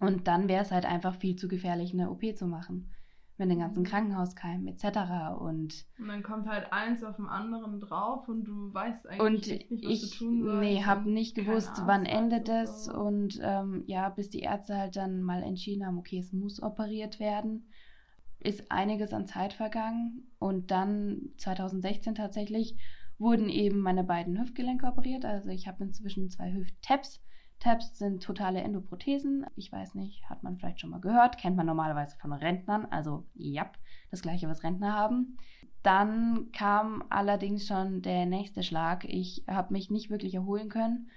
Und 0.00 0.26
dann 0.26 0.48
wäre 0.48 0.62
es 0.62 0.70
halt 0.70 0.84
einfach 0.84 1.14
viel 1.14 1.36
zu 1.36 1.48
gefährlich, 1.48 1.92
eine 1.92 2.10
OP 2.10 2.22
zu 2.36 2.46
machen. 2.46 2.90
Mit 3.36 3.50
den 3.50 3.58
ganzen 3.58 3.80
mhm. 3.80 3.86
Krankenhauskeimen 3.86 4.68
etc. 4.68 5.40
Und, 5.40 5.86
und 5.98 6.06
dann 6.06 6.22
kommt 6.22 6.46
halt 6.46 6.72
eins 6.72 7.02
auf 7.02 7.16
dem 7.16 7.26
anderen 7.26 7.80
drauf 7.80 8.28
und 8.28 8.44
du 8.44 8.72
weißt 8.72 9.08
eigentlich 9.08 9.70
nicht, 9.70 9.84
was 9.84 9.92
ich, 9.92 10.10
du 10.18 10.24
tun 10.24 10.44
sollst. 10.44 10.60
Nee, 10.60 10.84
habe 10.84 11.10
nicht 11.10 11.34
gewusst, 11.34 11.82
wann 11.84 12.06
endet 12.06 12.48
es. 12.48 12.88
Und 12.88 13.40
ähm, 13.42 13.82
ja, 13.86 14.08
bis 14.08 14.30
die 14.30 14.40
Ärzte 14.40 14.76
halt 14.76 14.94
dann 14.94 15.22
mal 15.22 15.42
entschieden 15.42 15.84
haben, 15.84 15.98
okay, 15.98 16.18
es 16.18 16.32
muss 16.32 16.62
operiert 16.62 17.18
werden, 17.18 17.66
ist 18.38 18.70
einiges 18.70 19.12
an 19.12 19.26
Zeit 19.26 19.52
vergangen. 19.52 20.30
Und 20.38 20.70
dann 20.70 21.30
2016 21.38 22.14
tatsächlich 22.14 22.76
wurden 23.18 23.48
eben 23.48 23.80
meine 23.80 24.04
beiden 24.04 24.40
Hüftgelenke 24.40 24.86
operiert. 24.86 25.24
Also 25.24 25.48
ich 25.48 25.66
habe 25.66 25.84
inzwischen 25.84 26.30
zwei 26.30 26.52
Hüft-Tabs 26.52 27.20
Tabs 27.60 27.96
sind 27.96 28.22
totale 28.22 28.60
Endoprothesen. 28.60 29.46
Ich 29.56 29.72
weiß 29.72 29.94
nicht, 29.94 30.28
hat 30.28 30.42
man 30.42 30.58
vielleicht 30.58 30.80
schon 30.80 30.90
mal 30.90 31.00
gehört, 31.00 31.38
kennt 31.38 31.56
man 31.56 31.66
normalerweise 31.66 32.16
von 32.18 32.32
Rentnern. 32.32 32.86
Also, 32.86 33.26
ja, 33.34 33.70
das 34.10 34.22
gleiche, 34.22 34.48
was 34.48 34.62
Rentner 34.62 34.92
haben. 34.92 35.38
Dann 35.82 36.50
kam 36.52 37.04
allerdings 37.08 37.66
schon 37.66 38.02
der 38.02 38.26
nächste 38.26 38.62
Schlag. 38.62 39.04
Ich 39.04 39.44
habe 39.48 39.72
mich 39.72 39.90
nicht 39.90 40.10
wirklich 40.10 40.34
erholen 40.34 40.68
können, 40.68 41.08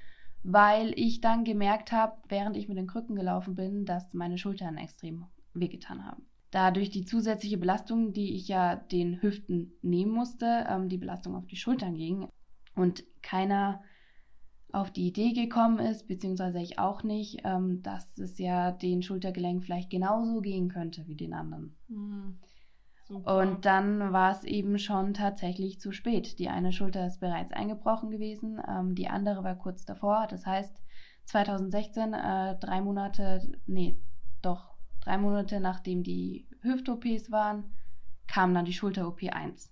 weil 0.43 0.93
ich 0.95 1.21
dann 1.21 1.43
gemerkt 1.43 1.91
habe, 1.91 2.17
während 2.29 2.55
ich 2.55 2.67
mit 2.67 2.77
den 2.77 2.87
Krücken 2.87 3.15
gelaufen 3.15 3.55
bin, 3.55 3.85
dass 3.85 4.13
meine 4.13 4.37
Schultern 4.37 4.77
extrem 4.77 5.25
wehgetan 5.53 6.05
haben. 6.05 6.25
Dadurch 6.57 6.89
die 6.89 7.05
zusätzliche 7.05 7.59
Belastung, 7.59 8.13
die 8.13 8.33
ich 8.33 8.47
ja 8.47 8.75
den 8.77 9.21
Hüften 9.21 9.73
nehmen 9.83 10.11
musste, 10.11 10.65
ähm, 10.67 10.89
die 10.89 10.97
Belastung 10.97 11.35
auf 11.35 11.45
die 11.45 11.55
Schultern 11.55 11.93
ging 11.93 12.27
und 12.73 13.03
keiner 13.21 13.83
auf 14.71 14.89
die 14.89 15.05
Idee 15.05 15.33
gekommen 15.33 15.77
ist, 15.77 16.07
beziehungsweise 16.07 16.59
ich 16.59 16.79
auch 16.79 17.03
nicht, 17.03 17.41
ähm, 17.43 17.83
dass 17.83 18.17
es 18.17 18.39
ja 18.39 18.71
den 18.71 19.03
Schultergelenk 19.03 19.65
vielleicht 19.65 19.91
genauso 19.91 20.41
gehen 20.41 20.67
könnte 20.67 21.05
wie 21.05 21.15
den 21.15 21.35
anderen. 21.35 21.77
Mhm. 21.89 22.39
Und 23.07 23.65
dann 23.65 24.11
war 24.11 24.31
es 24.31 24.43
eben 24.43 24.79
schon 24.79 25.13
tatsächlich 25.13 25.79
zu 25.79 25.91
spät. 25.91 26.39
Die 26.39 26.49
eine 26.49 26.71
Schulter 26.71 27.05
ist 27.05 27.19
bereits 27.19 27.53
eingebrochen 27.53 28.09
gewesen, 28.09 28.59
ähm, 28.67 28.95
die 28.95 29.09
andere 29.09 29.43
war 29.43 29.59
kurz 29.59 29.85
davor. 29.85 30.25
Das 30.27 30.47
heißt, 30.47 30.75
2016, 31.25 32.15
äh, 32.15 32.57
drei 32.57 32.81
Monate, 32.81 33.47
nee, 33.67 33.95
doch, 34.41 34.76
drei 35.07 35.17
Monate 35.17 35.59
nachdem 35.59 36.03
die 36.03 36.45
Hüft-OPs 36.61 37.31
waren, 37.31 37.63
kam 38.27 38.53
dann 38.53 38.65
die 38.65 38.73
Schulter-OP 38.73 39.23
1. 39.23 39.71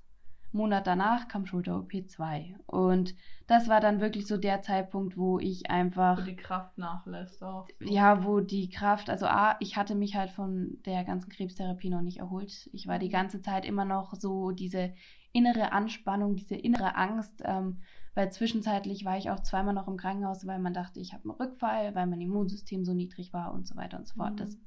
Monat 0.54 0.88
danach 0.88 1.28
kam 1.28 1.46
Schulter-OP 1.46 1.92
2. 2.08 2.56
Und 2.66 3.14
das 3.46 3.68
war 3.68 3.82
dann 3.82 4.00
wirklich 4.00 4.26
so 4.26 4.38
der 4.38 4.62
Zeitpunkt, 4.62 5.18
wo 5.18 5.38
ich 5.38 5.70
einfach. 5.70 6.20
Wo 6.20 6.24
die 6.24 6.38
Kraft 6.38 6.78
nachlässt 6.78 7.44
auch. 7.44 7.68
Ja, 7.82 8.24
wo 8.24 8.40
die 8.40 8.70
Kraft, 8.70 9.10
also 9.10 9.26
A, 9.26 9.58
ich 9.60 9.76
hatte 9.76 9.96
mich 9.96 10.16
halt 10.16 10.32
von 10.32 10.78
der 10.86 11.04
ganzen 11.04 11.30
Krebstherapie 11.30 11.90
noch 11.90 12.02
nicht 12.02 12.20
erholt. 12.20 12.70
Ich 12.72 12.88
war 12.88 12.98
die 12.98 13.10
ganze 13.10 13.42
Zeit 13.42 13.66
immer 13.66 13.84
noch 13.84 14.14
so 14.16 14.52
diese 14.52 14.94
innere 15.34 15.74
Anspannung, 15.74 16.38
diese 16.38 16.56
innere 16.56 16.96
Angst, 16.96 17.42
ähm, 17.44 17.82
weil 18.14 18.32
zwischenzeitlich 18.32 19.04
war 19.04 19.18
ich 19.18 19.30
auch 19.30 19.42
zweimal 19.42 19.74
noch 19.74 19.90
im 19.90 19.98
Krankenhaus, 19.98 20.48
weil 20.48 20.60
man 20.60 20.74
dachte, 20.74 21.02
ich 21.02 21.12
habe 21.12 21.24
einen 21.24 21.32
Rückfall, 21.38 21.94
weil 21.94 22.08
mein 22.08 22.22
Immunsystem 22.22 22.86
so 22.86 22.94
niedrig 22.94 23.34
war 23.34 23.54
und 23.54 23.68
so 23.68 23.76
weiter 23.76 23.98
und 23.98 24.08
so 24.08 24.16
fort. 24.16 24.32
Mhm. 24.32 24.38
Das 24.38 24.58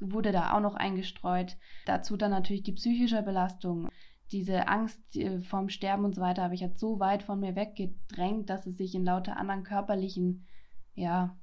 wurde 0.00 0.32
da 0.32 0.54
auch 0.54 0.60
noch 0.60 0.74
eingestreut. 0.74 1.56
Dazu 1.86 2.16
dann 2.16 2.30
natürlich 2.30 2.62
die 2.62 2.72
psychische 2.72 3.22
Belastung 3.22 3.88
diese 4.32 4.68
Angst 4.68 5.16
äh, 5.16 5.40
vorm 5.40 5.68
Sterben 5.68 6.04
und 6.04 6.14
so 6.14 6.20
weiter 6.20 6.42
habe 6.42 6.54
ich 6.54 6.60
jetzt 6.60 6.78
so 6.78 7.00
weit 7.00 7.22
von 7.22 7.40
mir 7.40 7.56
weggedrängt, 7.56 8.50
dass 8.50 8.66
es 8.66 8.76
sich 8.76 8.94
in 8.94 9.04
lauter 9.04 9.36
anderen 9.36 9.64
körperlichen 9.64 10.46
ja, 10.94 11.36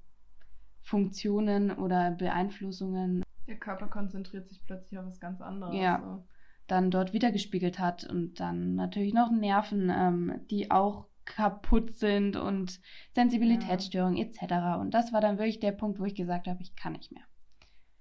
Funktionen 0.81 1.71
oder 1.71 2.11
Beeinflussungen. 2.11 3.23
Der 3.47 3.57
Körper 3.57 3.87
konzentriert 3.87 4.49
sich 4.49 4.63
plötzlich 4.65 4.99
auf 4.99 5.05
was 5.05 5.19
ganz 5.19 5.41
anderes. 5.41 5.75
Ja. 5.75 6.01
So. 6.03 6.23
Dann 6.67 6.91
dort 6.91 7.13
wiedergespiegelt 7.13 7.79
hat 7.79 8.03
und 8.05 8.39
dann 8.39 8.75
natürlich 8.75 9.13
noch 9.13 9.31
Nerven, 9.31 9.91
ähm, 9.91 10.41
die 10.49 10.71
auch 10.71 11.05
kaputt 11.25 11.95
sind 11.95 12.37
und 12.37 12.79
Sensibilitätsstörungen 13.13 14.17
ja. 14.17 14.25
etc. 14.25 14.79
Und 14.79 14.93
das 14.93 15.13
war 15.13 15.21
dann 15.21 15.37
wirklich 15.37 15.59
der 15.59 15.71
Punkt, 15.71 15.99
wo 15.99 16.05
ich 16.05 16.15
gesagt 16.15 16.47
habe, 16.47 16.61
ich 16.61 16.75
kann 16.75 16.93
nicht 16.93 17.11
mehr. 17.11 17.23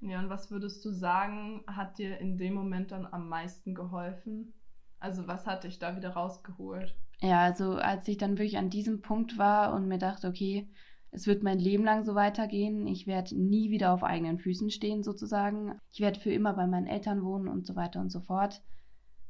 Ja, 0.06 0.18
und 0.18 0.28
was 0.28 0.50
würdest 0.50 0.84
du 0.84 0.90
sagen, 0.90 1.64
hat 1.66 1.96
dir 1.98 2.18
in 2.18 2.36
dem 2.36 2.52
Moment 2.52 2.90
dann 2.90 3.06
am 3.06 3.28
meisten 3.28 3.74
geholfen? 3.74 4.52
Also 5.00 5.26
was 5.26 5.46
hat 5.46 5.64
dich 5.64 5.78
da 5.78 5.96
wieder 5.96 6.10
rausgeholt? 6.10 6.94
Ja, 7.20 7.40
also 7.42 7.76
als 7.76 8.06
ich 8.08 8.18
dann 8.18 8.32
wirklich 8.32 8.58
an 8.58 8.68
diesem 8.68 9.00
Punkt 9.00 9.38
war 9.38 9.72
und 9.72 9.88
mir 9.88 9.98
dachte, 9.98 10.28
okay, 10.28 10.68
es 11.10 11.26
wird 11.26 11.42
mein 11.42 11.58
Leben 11.58 11.84
lang 11.84 12.04
so 12.04 12.14
weitergehen, 12.14 12.86
ich 12.86 13.06
werde 13.06 13.34
nie 13.40 13.70
wieder 13.70 13.94
auf 13.94 14.02
eigenen 14.02 14.38
Füßen 14.38 14.70
stehen 14.70 15.02
sozusagen, 15.02 15.78
ich 15.92 16.00
werde 16.00 16.20
für 16.20 16.32
immer 16.32 16.52
bei 16.52 16.66
meinen 16.66 16.86
Eltern 16.86 17.22
wohnen 17.24 17.48
und 17.48 17.66
so 17.66 17.74
weiter 17.76 18.00
und 18.00 18.10
so 18.10 18.20
fort, 18.20 18.62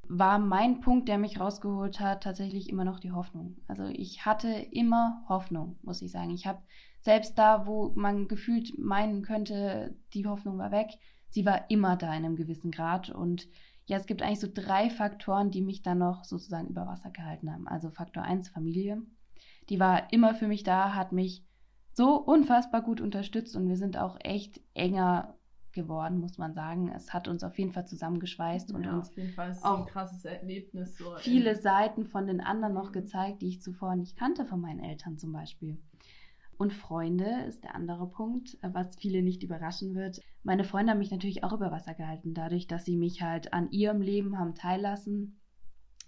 war 0.09 0.39
mein 0.39 0.81
Punkt, 0.81 1.09
der 1.09 1.19
mich 1.19 1.41
rausgeholt 1.41 2.01
hat, 2.01 2.23
tatsächlich 2.23 2.69
immer 2.69 2.85
noch 2.85 3.01
die 3.01 3.13
Hoffnung. 3.13 3.57
Also 3.69 3.85
ich 3.87 4.25
hatte 4.25 4.49
immer 4.49 5.25
Hoffnung, 5.29 5.79
muss 5.83 6.03
ich 6.03 6.11
sagen. 6.11 6.31
Ich 6.31 6.47
habe 6.47 6.63
selbst 7.01 7.39
da, 7.39 7.67
wo 7.67 7.93
man 7.95 8.29
gefühlt 8.29 8.79
meinen 8.79 9.23
könnte, 9.23 9.97
die 10.15 10.27
Hoffnung 10.27 10.59
war 10.59 10.71
weg, 10.71 10.89
sie 11.29 11.45
war 11.45 11.71
immer 11.71 11.97
da 11.97 12.09
in 12.09 12.25
einem 12.25 12.37
gewissen 12.37 12.71
Grad 12.71 13.11
und 13.11 13.49
ja, 13.87 13.99
es 13.99 14.07
gibt 14.07 14.23
eigentlich 14.23 14.41
so 14.41 14.49
drei 14.53 14.89
Faktoren, 14.89 15.51
die 15.51 15.61
mich 15.61 15.83
dann 15.83 15.99
noch 15.99 16.25
sozusagen 16.25 16.69
über 16.69 16.87
Wasser 16.87 17.11
gehalten 17.11 17.53
haben. 17.53 17.69
Also 17.69 17.91
Faktor 17.91 18.23
1, 18.23 18.49
Familie. 18.49 19.03
Die 19.69 19.79
war 19.79 20.11
immer 20.13 20.35
für 20.35 20.49
mich 20.49 20.63
da, 20.63 20.95
hat 20.95 21.13
mich 21.13 21.45
so 21.93 22.17
unfassbar 22.17 22.83
gut 22.83 23.01
unterstützt 23.01 23.55
und 23.57 23.69
wir 23.69 23.77
sind 23.77 23.99
auch 23.99 24.17
echt 24.21 24.61
enger 24.73 25.37
geworden, 25.75 26.19
muss 26.19 26.39
man 26.39 26.55
sagen. 26.55 26.91
Es 26.95 27.13
hat 27.13 27.29
uns 27.29 27.45
auf 27.45 27.59
jeden 27.59 27.73
Fall 27.73 27.87
zusammengeschweißt 27.87 28.73
und 28.73 28.85
ja, 28.85 28.97
uns 28.97 29.11
Fall 29.35 29.51
ist 29.51 29.65
auch 29.65 29.81
ein 29.81 29.87
krasses 29.87 30.25
Erlebnis. 30.25 30.97
So 30.97 31.17
viele 31.19 31.57
Seiten 31.57 32.07
von 32.07 32.27
den 32.27 32.41
anderen 32.41 32.75
noch 32.75 32.93
gezeigt, 32.93 33.43
die 33.43 33.49
ich 33.49 33.63
zuvor 33.63 33.97
nicht 33.97 34.17
kannte 34.17 34.45
von 34.45 34.61
meinen 34.61 34.81
Eltern 34.81 35.19
zum 35.19 35.33
Beispiel. 35.33 35.79
Und 36.57 36.73
Freunde 36.73 37.45
ist 37.47 37.65
der 37.65 37.75
andere 37.75 38.09
Punkt, 38.09 38.57
was 38.63 38.97
viele 38.97 39.23
nicht 39.23 39.43
überraschen 39.43 39.95
wird. 39.95 40.21
Meine 40.45 40.65
Freunde 40.65 40.93
haben 40.93 40.99
mich 40.99 41.11
natürlich 41.11 41.43
auch 41.43 41.53
über 41.53 41.73
Wasser 41.73 41.95
gehalten, 41.95 42.35
dadurch, 42.35 42.67
dass 42.67 42.85
sie 42.85 42.97
mich 42.97 43.23
halt 43.23 43.53
an 43.53 43.71
ihrem 43.71 44.01
Leben 44.01 44.39
haben 44.39 44.55
teillassen. 44.55 45.41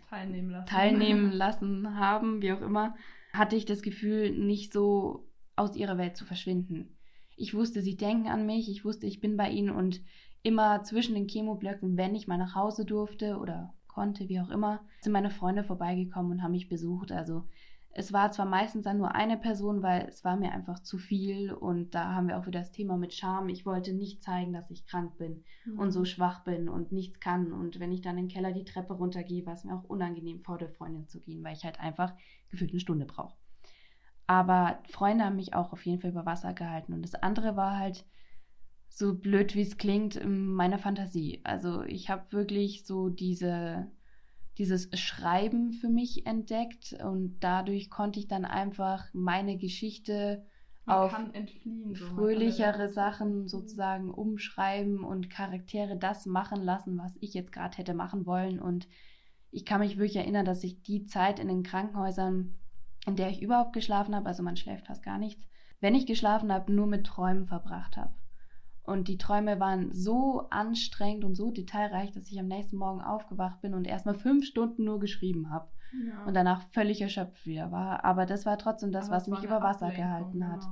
Teilnehmen 0.08 0.50
lassen. 0.50 0.66
Teilnehmen 0.66 1.32
lassen 1.32 1.96
haben, 1.98 2.42
wie 2.42 2.52
auch 2.52 2.60
immer, 2.60 2.94
hatte 3.32 3.56
ich 3.56 3.64
das 3.64 3.82
Gefühl, 3.82 4.30
nicht 4.38 4.72
so 4.72 5.28
aus 5.56 5.74
ihrer 5.74 5.98
Welt 5.98 6.16
zu 6.16 6.24
verschwinden. 6.24 6.95
Ich 7.36 7.54
wusste, 7.54 7.82
sie 7.82 7.96
denken 7.96 8.28
an 8.28 8.46
mich, 8.46 8.68
ich 8.70 8.84
wusste, 8.84 9.06
ich 9.06 9.20
bin 9.20 9.36
bei 9.36 9.50
ihnen 9.50 9.70
und 9.70 10.00
immer 10.42 10.82
zwischen 10.82 11.14
den 11.14 11.28
Chemoblöcken, 11.28 11.96
wenn 11.96 12.14
ich 12.14 12.28
mal 12.28 12.38
nach 12.38 12.54
Hause 12.54 12.84
durfte 12.84 13.38
oder 13.38 13.74
konnte, 13.88 14.28
wie 14.28 14.40
auch 14.40 14.50
immer, 14.50 14.80
sind 15.00 15.12
meine 15.12 15.30
Freunde 15.30 15.64
vorbeigekommen 15.64 16.32
und 16.32 16.42
haben 16.42 16.52
mich 16.52 16.68
besucht. 16.68 17.12
Also 17.12 17.44
es 17.98 18.12
war 18.12 18.30
zwar 18.30 18.44
meistens 18.44 18.84
dann 18.84 18.98
nur 18.98 19.14
eine 19.14 19.38
Person, 19.38 19.82
weil 19.82 20.06
es 20.06 20.22
war 20.22 20.36
mir 20.36 20.52
einfach 20.52 20.80
zu 20.80 20.98
viel 20.98 21.50
und 21.50 21.94
da 21.94 22.14
haben 22.14 22.28
wir 22.28 22.38
auch 22.38 22.46
wieder 22.46 22.60
das 22.60 22.70
Thema 22.70 22.98
mit 22.98 23.14
Scham. 23.14 23.48
Ich 23.48 23.64
wollte 23.64 23.94
nicht 23.94 24.22
zeigen, 24.22 24.52
dass 24.52 24.70
ich 24.70 24.84
krank 24.84 25.16
bin 25.16 25.44
mhm. 25.64 25.78
und 25.78 25.92
so 25.92 26.04
schwach 26.04 26.44
bin 26.44 26.68
und 26.68 26.92
nichts 26.92 27.20
kann. 27.20 27.52
Und 27.52 27.80
wenn 27.80 27.92
ich 27.92 28.02
dann 28.02 28.18
im 28.18 28.28
Keller 28.28 28.52
die 28.52 28.64
Treppe 28.64 28.92
runtergehe, 28.92 29.46
war 29.46 29.54
es 29.54 29.64
mir 29.64 29.74
auch 29.74 29.84
unangenehm, 29.84 30.42
vor 30.42 30.58
der 30.58 30.68
Freundin 30.68 31.08
zu 31.08 31.22
gehen, 31.22 31.42
weil 31.42 31.56
ich 31.56 31.64
halt 31.64 31.80
einfach 31.80 32.12
gefühlt 32.50 32.70
eine 32.70 32.80
Stunde 32.80 33.06
brauche. 33.06 33.34
Aber 34.26 34.80
Freunde 34.90 35.24
haben 35.24 35.36
mich 35.36 35.54
auch 35.54 35.72
auf 35.72 35.86
jeden 35.86 36.00
Fall 36.00 36.10
über 36.10 36.26
Wasser 36.26 36.52
gehalten. 36.52 36.92
Und 36.92 37.02
das 37.02 37.14
andere 37.14 37.56
war 37.56 37.78
halt 37.78 38.04
so 38.88 39.14
blöd 39.14 39.54
wie 39.54 39.62
es 39.62 39.76
klingt, 39.76 40.20
meine 40.24 40.78
Fantasie. 40.78 41.40
Also 41.44 41.82
ich 41.82 42.08
habe 42.10 42.32
wirklich 42.32 42.86
so 42.86 43.08
diese, 43.08 43.86
dieses 44.58 44.88
Schreiben 44.98 45.72
für 45.72 45.88
mich 45.88 46.26
entdeckt 46.26 46.96
und 47.04 47.38
dadurch 47.40 47.90
konnte 47.90 48.18
ich 48.18 48.26
dann 48.26 48.44
einfach 48.44 49.04
meine 49.12 49.58
Geschichte 49.58 50.46
man 50.86 50.98
auf 50.98 51.16
entfliehen, 51.32 51.94
so 51.94 52.06
fröhlichere 52.06 52.88
Sachen 52.92 53.48
sozusagen 53.48 54.10
umschreiben 54.10 55.02
und 55.02 55.30
Charaktere 55.30 55.96
das 55.96 56.26
machen 56.26 56.62
lassen, 56.62 56.96
was 56.98 57.12
ich 57.20 57.34
jetzt 57.34 57.52
gerade 57.52 57.76
hätte 57.76 57.92
machen 57.92 58.24
wollen. 58.24 58.60
Und 58.60 58.88
ich 59.50 59.64
kann 59.64 59.80
mich 59.80 59.96
wirklich 59.96 60.16
erinnern, 60.16 60.44
dass 60.44 60.62
ich 60.62 60.82
die 60.82 61.06
Zeit 61.06 61.40
in 61.40 61.48
den 61.48 61.64
Krankenhäusern, 61.64 62.54
in 63.06 63.16
der 63.16 63.30
ich 63.30 63.40
überhaupt 63.40 63.72
geschlafen 63.72 64.14
habe, 64.14 64.26
also 64.26 64.42
man 64.42 64.56
schläft 64.56 64.86
fast 64.86 65.02
gar 65.02 65.18
nichts, 65.18 65.46
wenn 65.80 65.94
ich 65.94 66.06
geschlafen 66.06 66.52
habe, 66.52 66.72
nur 66.72 66.86
mit 66.86 67.06
Träumen 67.06 67.46
verbracht 67.46 67.96
habe. 67.96 68.12
Und 68.82 69.08
die 69.08 69.18
Träume 69.18 69.58
waren 69.58 69.92
so 69.92 70.46
anstrengend 70.50 71.24
und 71.24 71.34
so 71.34 71.50
detailreich, 71.50 72.12
dass 72.12 72.30
ich 72.30 72.38
am 72.38 72.46
nächsten 72.46 72.76
Morgen 72.76 73.00
aufgewacht 73.00 73.60
bin 73.60 73.74
und 73.74 73.86
erstmal 73.86 74.14
fünf 74.14 74.44
Stunden 74.44 74.84
nur 74.84 75.00
geschrieben 75.00 75.50
habe. 75.50 75.68
Ja. 76.06 76.24
Und 76.24 76.34
danach 76.34 76.62
völlig 76.70 77.00
erschöpft 77.00 77.46
wieder 77.46 77.72
war. 77.72 78.04
Aber 78.04 78.26
das 78.26 78.46
war 78.46 78.58
trotzdem 78.58 78.92
das, 78.92 79.06
Aber 79.06 79.16
was 79.16 79.26
mich 79.26 79.42
über 79.42 79.60
Wasser 79.62 79.90
gehalten 79.90 80.32
genau. 80.32 80.46
hat. 80.46 80.64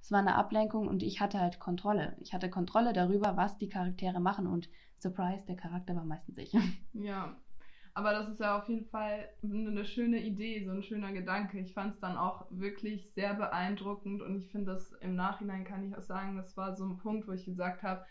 Es 0.00 0.12
war 0.12 0.20
eine 0.20 0.36
Ablenkung 0.36 0.86
und 0.86 1.02
ich 1.02 1.20
hatte 1.20 1.40
halt 1.40 1.58
Kontrolle. 1.58 2.16
Ich 2.20 2.32
hatte 2.32 2.48
Kontrolle 2.48 2.92
darüber, 2.92 3.36
was 3.36 3.58
die 3.58 3.68
Charaktere 3.68 4.20
machen 4.20 4.46
und 4.46 4.68
surprise, 4.98 5.44
der 5.46 5.56
Charakter 5.56 5.96
war 5.96 6.04
meistens 6.04 6.38
ich. 6.38 6.56
Ja, 6.92 7.36
aber 7.96 8.12
das 8.12 8.28
ist 8.28 8.40
ja 8.40 8.58
auf 8.58 8.68
jeden 8.68 8.84
Fall 8.84 9.26
eine 9.42 9.86
schöne 9.86 10.20
Idee, 10.20 10.62
so 10.66 10.70
ein 10.70 10.82
schöner 10.82 11.12
Gedanke. 11.12 11.58
Ich 11.58 11.72
fand 11.72 11.94
es 11.94 12.00
dann 12.00 12.18
auch 12.18 12.44
wirklich 12.50 13.10
sehr 13.14 13.32
beeindruckend 13.32 14.20
und 14.20 14.36
ich 14.36 14.50
finde 14.52 14.72
das 14.72 14.92
im 15.00 15.14
Nachhinein 15.14 15.64
kann 15.64 15.82
ich 15.82 15.96
auch 15.96 16.02
sagen, 16.02 16.36
das 16.36 16.58
war 16.58 16.76
so 16.76 16.84
ein 16.84 16.98
Punkt, 16.98 17.26
wo 17.26 17.32
ich 17.32 17.46
gesagt 17.46 17.82
habe, 17.82 18.04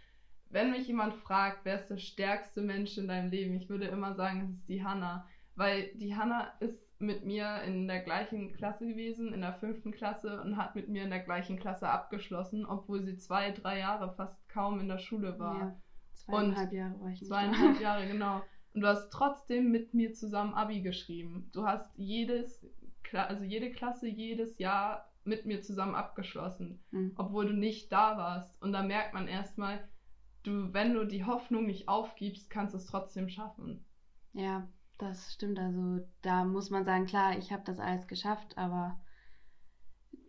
wenn 0.50 0.72
mich 0.72 0.88
jemand 0.88 1.14
fragt, 1.14 1.66
wer 1.66 1.76
ist 1.76 1.88
der 1.88 2.00
stärkste 2.00 2.64
Mensch 2.64 2.98
in 2.98 3.08
deinem 3.08 3.30
Leben, 3.30 3.54
ich 3.54 3.70
würde 3.70 3.86
immer 3.86 4.16
sagen, 4.16 4.42
es 4.42 4.50
ist 4.54 4.70
die 4.70 4.84
Hanna, 4.84 5.28
weil 5.56 5.92
die 5.94 6.16
Hanna 6.16 6.52
ist 6.62 6.84
mit 6.98 7.24
mir 7.24 7.62
in 7.62 7.88
der 7.88 8.00
gleichen 8.00 8.54
Klasse 8.54 8.88
gewesen, 8.88 9.34
in 9.36 9.42
der 9.42 9.54
fünften 9.54 9.92
Klasse 9.92 10.42
und 10.42 10.58
hat 10.58 10.74
mit 10.76 10.90
mir 10.90 11.04
in 11.04 11.12
der 11.12 11.20
gleichen 11.20 11.60
Klasse 11.60 11.90
abgeschlossen, 11.90 12.66
obwohl 12.66 13.04
sie 13.04 13.18
zwei, 13.18 13.52
drei 13.52 13.78
Jahre 13.78 14.16
fast 14.16 14.50
kaum 14.50 14.80
in 14.80 14.88
der 14.88 14.98
Schule 14.98 15.38
war. 15.38 15.60
Ja, 15.60 15.76
zweieinhalb 16.14 16.72
und 16.72 16.76
Jahre 16.76 17.00
war 17.02 17.10
ich 17.10 17.22
nicht 17.22 17.30
Zweieinhalb 17.30 17.80
Jahre, 17.80 18.08
genau. 18.08 18.42
Und 18.76 18.82
du 18.82 18.88
hast 18.88 19.10
trotzdem 19.10 19.72
mit 19.72 19.94
mir 19.94 20.14
zusammen 20.14 20.54
Abi 20.54 20.82
geschrieben. 20.82 21.50
Du 21.54 21.66
hast 21.66 21.98
jedes, 21.98 22.68
also 23.14 23.46
jede 23.46 23.72
Klasse 23.72 24.10
jedes 24.10 24.60
Jahr 24.60 25.10
mit 25.24 25.46
mir 25.46 25.62
zusammen 25.62 25.96
abgeschlossen, 25.96 26.84
mhm. 26.92 27.14
obwohl 27.16 27.48
du 27.48 27.54
nicht 27.54 27.90
da 27.94 28.18
warst. 28.18 28.62
Und 28.62 28.74
da 28.74 28.84
merkt 28.84 29.14
man 29.14 29.30
erstmal, 29.30 29.88
du, 30.44 30.74
wenn 30.74 30.94
du 30.94 31.06
die 31.06 31.24
Hoffnung 31.24 31.66
nicht 31.66 31.88
aufgibst, 31.88 32.50
kannst 32.50 32.74
du 32.74 32.78
es 32.78 32.86
trotzdem 32.86 33.30
schaffen. 33.30 33.86
Ja, 34.34 34.68
das 34.98 35.34
stimmt. 35.34 35.58
Also 35.58 36.06
da 36.22 36.44
muss 36.44 36.70
man 36.70 36.84
sagen, 36.84 37.06
klar, 37.06 37.38
ich 37.38 37.54
habe 37.54 37.64
das 37.66 37.80
alles 37.80 38.08
geschafft, 38.08 38.58
aber 38.58 39.00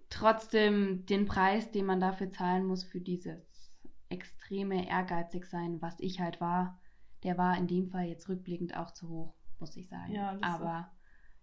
trotzdem 0.09 1.05
den 1.07 1.27
Preis, 1.27 1.73
den 1.73 1.85
man 1.85 1.99
dafür 1.99 2.31
zahlen 2.31 2.65
muss, 2.65 2.85
für 2.85 3.01
dieses 3.01 3.73
extreme 4.09 4.89
ehrgeizig 4.89 5.47
sein, 5.47 5.83
was 5.83 5.99
ich 5.99 6.21
halt 6.21 6.41
war, 6.41 6.79
der 7.27 7.37
war 7.37 7.59
in 7.59 7.67
dem 7.67 7.89
Fall 7.89 8.07
jetzt 8.07 8.29
rückblickend 8.29 8.77
auch 8.77 8.93
zu 8.93 9.09
hoch, 9.09 9.35
muss 9.59 9.77
ich 9.77 9.89
sagen. 9.89 10.15
Ja, 10.15 10.39
Aber 10.41 10.89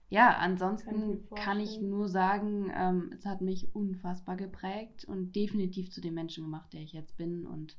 ja, 0.10 0.38
ansonsten 0.38 1.28
kann, 1.28 1.38
kann 1.38 1.60
ich 1.60 1.82
nur 1.82 2.08
sagen, 2.08 2.72
ähm, 2.74 3.12
es 3.13 3.26
hat 3.26 3.41
mich 3.41 3.76
unfassbar 3.76 4.38
geprägt 4.38 5.04
und 5.06 5.36
definitiv 5.36 5.91
zu 5.91 6.00
dem 6.00 6.13
Menschen 6.13 6.46
gemacht, 6.46 6.72
der 6.72 6.82
ich 6.82 6.93
jetzt 6.93 7.17
bin. 7.17 7.46
Und 7.46 7.78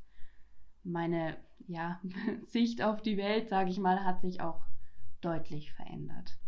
meine 0.83 1.38
ja, 1.67 1.99
Sicht 2.47 2.83
auf 2.83 3.01
die 3.01 3.17
Welt, 3.17 3.49
sage 3.49 3.71
ich 3.71 3.79
mal, 3.79 4.05
hat 4.05 4.21
sich 4.21 4.43
auch 4.43 4.67
deutlich 5.23 5.73
verändert. 5.73 6.38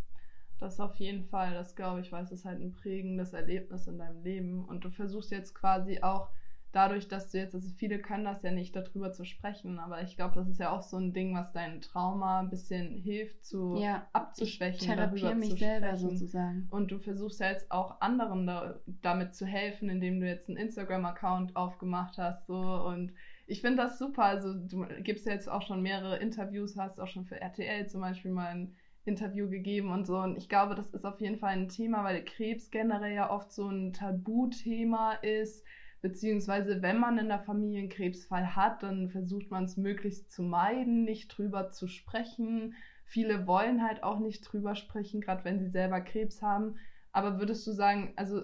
Das 0.58 0.78
auf 0.78 0.96
jeden 0.96 1.24
Fall, 1.24 1.54
das 1.54 1.74
glaube 1.74 2.00
ich, 2.00 2.12
weil 2.12 2.24
es 2.24 2.32
ist 2.32 2.44
halt 2.44 2.60
ein 2.60 2.72
prägendes 2.72 3.32
Erlebnis 3.32 3.86
in 3.86 3.98
deinem 3.98 4.22
Leben. 4.22 4.64
Und 4.64 4.84
du 4.84 4.90
versuchst 4.90 5.30
jetzt 5.30 5.54
quasi 5.54 6.02
auch 6.02 6.28
dadurch, 6.72 7.08
dass 7.08 7.30
du 7.30 7.38
jetzt, 7.38 7.54
also 7.54 7.68
viele 7.70 7.98
können 7.98 8.24
das 8.24 8.42
ja 8.42 8.50
nicht, 8.50 8.76
darüber 8.76 9.12
zu 9.12 9.24
sprechen, 9.24 9.78
aber 9.78 10.02
ich 10.02 10.16
glaube, 10.16 10.34
das 10.34 10.48
ist 10.48 10.58
ja 10.58 10.70
auch 10.70 10.82
so 10.82 10.98
ein 10.98 11.12
Ding, 11.12 11.34
was 11.34 11.52
dein 11.52 11.80
Trauma 11.80 12.40
ein 12.40 12.50
bisschen 12.50 12.90
hilft 12.90 13.44
zu 13.44 13.76
ja, 13.76 14.06
abzuschwächen. 14.12 14.80
Ich 14.80 14.86
therapiere 14.86 15.34
mich 15.34 15.58
selber 15.58 15.96
sozusagen. 15.96 16.66
Und 16.70 16.90
du 16.90 16.98
versuchst 16.98 17.40
ja 17.40 17.50
jetzt 17.50 17.70
auch 17.70 18.00
anderen 18.00 18.46
da, 18.46 18.80
damit 19.02 19.34
zu 19.34 19.46
helfen, 19.46 19.88
indem 19.88 20.20
du 20.20 20.26
jetzt 20.26 20.48
einen 20.48 20.58
Instagram-Account 20.58 21.56
aufgemacht 21.56 22.18
hast, 22.18 22.46
so 22.46 22.56
und 22.56 23.12
ich 23.46 23.60
finde 23.60 23.82
das 23.82 23.98
super. 23.98 24.24
Also 24.24 24.52
du 24.54 24.86
gibst 25.02 25.26
ja 25.26 25.32
jetzt 25.32 25.48
auch 25.48 25.62
schon 25.62 25.80
mehrere 25.80 26.18
Interviews, 26.18 26.76
hast 26.76 27.00
auch 27.00 27.06
schon 27.06 27.24
für 27.24 27.40
RTL 27.40 27.86
zum 27.88 28.00
Beispiel 28.00 28.32
mal 28.32 28.48
ein 28.48 28.74
Interview 29.04 29.48
gegeben 29.48 29.92
und 29.92 30.04
so. 30.04 30.18
Und 30.18 30.36
ich 30.36 30.48
glaube, 30.48 30.74
das 30.74 30.90
ist 30.90 31.04
auf 31.04 31.20
jeden 31.20 31.38
Fall 31.38 31.52
ein 31.52 31.68
Thema, 31.68 32.02
weil 32.04 32.24
Krebs 32.24 32.70
generell 32.70 33.14
ja 33.14 33.30
oft 33.30 33.52
so 33.52 33.68
ein 33.68 33.92
Tabuthema 33.92 35.12
ist 35.14 35.64
Beziehungsweise, 36.06 36.82
wenn 36.82 37.00
man 37.00 37.18
in 37.18 37.26
der 37.26 37.40
Familie 37.40 37.80
einen 37.80 37.88
Krebsfall 37.88 38.54
hat, 38.54 38.84
dann 38.84 39.10
versucht 39.10 39.50
man 39.50 39.64
es 39.64 39.76
möglichst 39.76 40.30
zu 40.30 40.44
meiden, 40.44 41.02
nicht 41.02 41.36
drüber 41.36 41.72
zu 41.72 41.88
sprechen. 41.88 42.74
Viele 43.04 43.48
wollen 43.48 43.82
halt 43.82 44.04
auch 44.04 44.20
nicht 44.20 44.42
drüber 44.42 44.76
sprechen, 44.76 45.20
gerade 45.20 45.44
wenn 45.44 45.58
sie 45.58 45.68
selber 45.68 46.00
Krebs 46.00 46.42
haben. 46.42 46.76
Aber 47.10 47.40
würdest 47.40 47.66
du 47.66 47.72
sagen, 47.72 48.12
also 48.14 48.42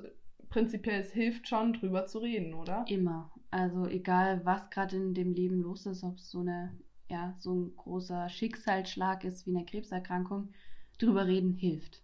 prinzipiell 0.48 1.02
es 1.02 1.12
hilft 1.12 1.46
schon, 1.46 1.72
drüber 1.74 2.06
zu 2.06 2.18
reden, 2.18 2.52
oder? 2.54 2.84
Immer. 2.88 3.30
Also 3.52 3.86
egal, 3.86 4.44
was 4.44 4.68
gerade 4.70 4.96
in 4.96 5.14
dem 5.14 5.32
Leben 5.32 5.60
los 5.60 5.86
ist, 5.86 6.02
ob 6.02 6.16
es 6.16 6.32
so 6.32 6.40
eine, 6.40 6.76
ja, 7.08 7.36
so 7.38 7.54
ein 7.54 7.76
großer 7.76 8.28
Schicksalsschlag 8.28 9.22
ist 9.22 9.46
wie 9.46 9.54
eine 9.54 9.64
Krebserkrankung, 9.64 10.48
drüber 10.98 11.28
reden 11.28 11.54
hilft 11.54 12.02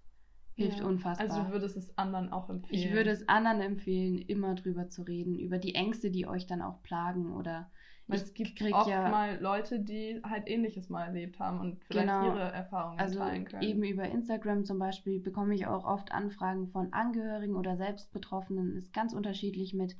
hilft 0.58 0.80
ja. 0.80 0.86
unfassbar. 0.86 1.30
Also 1.30 1.42
du 1.42 1.52
würdest 1.52 1.76
es 1.76 1.96
anderen 1.96 2.32
auch 2.32 2.50
empfehlen? 2.50 2.82
Ich 2.82 2.92
würde 2.92 3.10
es 3.10 3.28
anderen 3.28 3.60
empfehlen, 3.60 4.18
immer 4.18 4.54
drüber 4.54 4.88
zu 4.88 5.02
reden, 5.02 5.38
über 5.38 5.58
die 5.58 5.74
Ängste, 5.74 6.10
die 6.10 6.26
euch 6.26 6.46
dann 6.46 6.62
auch 6.62 6.82
plagen 6.82 7.32
oder 7.32 7.70
weil 8.08 8.20
es 8.20 8.32
gibt 8.32 8.60
oft 8.72 8.88
ja, 8.88 9.10
mal 9.10 9.38
Leute, 9.38 9.80
die 9.80 10.18
halt 10.24 10.48
Ähnliches 10.48 10.88
mal 10.88 11.04
erlebt 11.04 11.38
haben 11.38 11.60
und 11.60 11.84
vielleicht 11.84 12.06
genau, 12.06 12.26
ihre 12.26 12.52
Erfahrungen 12.52 12.98
also 12.98 13.18
teilen 13.18 13.44
können. 13.44 13.62
Eben 13.62 13.84
über 13.84 14.04
Instagram 14.04 14.64
zum 14.64 14.78
Beispiel 14.78 15.20
bekomme 15.20 15.54
ich 15.54 15.66
auch 15.66 15.84
oft 15.84 16.10
Anfragen 16.10 16.68
von 16.68 16.90
Angehörigen 16.94 17.54
oder 17.54 17.76
Selbstbetroffenen. 17.76 18.76
Ist 18.76 18.94
ganz 18.94 19.12
unterschiedlich 19.12 19.74
mit, 19.74 19.94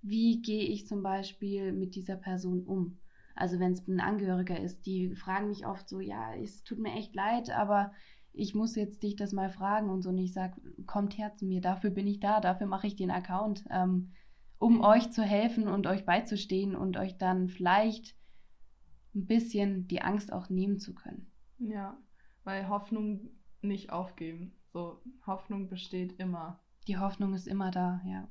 wie 0.00 0.40
gehe 0.40 0.64
ich 0.64 0.86
zum 0.86 1.02
Beispiel 1.02 1.72
mit 1.72 1.94
dieser 1.96 2.16
Person 2.16 2.64
um. 2.64 2.98
Also 3.34 3.60
wenn 3.60 3.72
es 3.72 3.86
ein 3.86 4.00
Angehöriger 4.00 4.58
ist, 4.58 4.86
die 4.86 5.14
fragen 5.14 5.48
mich 5.48 5.66
oft 5.66 5.86
so, 5.86 6.00
ja, 6.00 6.34
es 6.34 6.64
tut 6.64 6.78
mir 6.78 6.94
echt 6.94 7.14
leid, 7.14 7.50
aber 7.50 7.92
ich 8.32 8.54
muss 8.54 8.76
jetzt 8.76 9.02
dich 9.02 9.16
das 9.16 9.32
mal 9.32 9.50
fragen 9.50 9.90
und 9.90 10.02
so. 10.02 10.10
Und 10.10 10.18
ich 10.18 10.32
sage, 10.32 10.60
kommt 10.86 11.18
her 11.18 11.34
zu 11.34 11.46
mir, 11.46 11.60
dafür 11.60 11.90
bin 11.90 12.06
ich 12.06 12.20
da, 12.20 12.40
dafür 12.40 12.66
mache 12.66 12.86
ich 12.86 12.96
den 12.96 13.10
Account, 13.10 13.64
ähm, 13.70 14.12
um 14.58 14.76
mhm. 14.76 14.84
euch 14.84 15.10
zu 15.10 15.22
helfen 15.22 15.68
und 15.68 15.86
euch 15.86 16.04
beizustehen 16.04 16.76
und 16.76 16.96
euch 16.96 17.16
dann 17.18 17.48
vielleicht 17.48 18.16
ein 19.14 19.26
bisschen 19.26 19.88
die 19.88 20.02
Angst 20.02 20.32
auch 20.32 20.48
nehmen 20.48 20.78
zu 20.78 20.94
können. 20.94 21.30
Ja, 21.58 21.96
weil 22.44 22.68
Hoffnung 22.68 23.30
nicht 23.60 23.90
aufgeben. 23.90 24.52
So, 24.72 25.00
Hoffnung 25.26 25.68
besteht 25.68 26.18
immer. 26.18 26.60
Die 26.86 26.98
Hoffnung 26.98 27.34
ist 27.34 27.48
immer 27.48 27.70
da, 27.70 28.00
ja. 28.06 28.28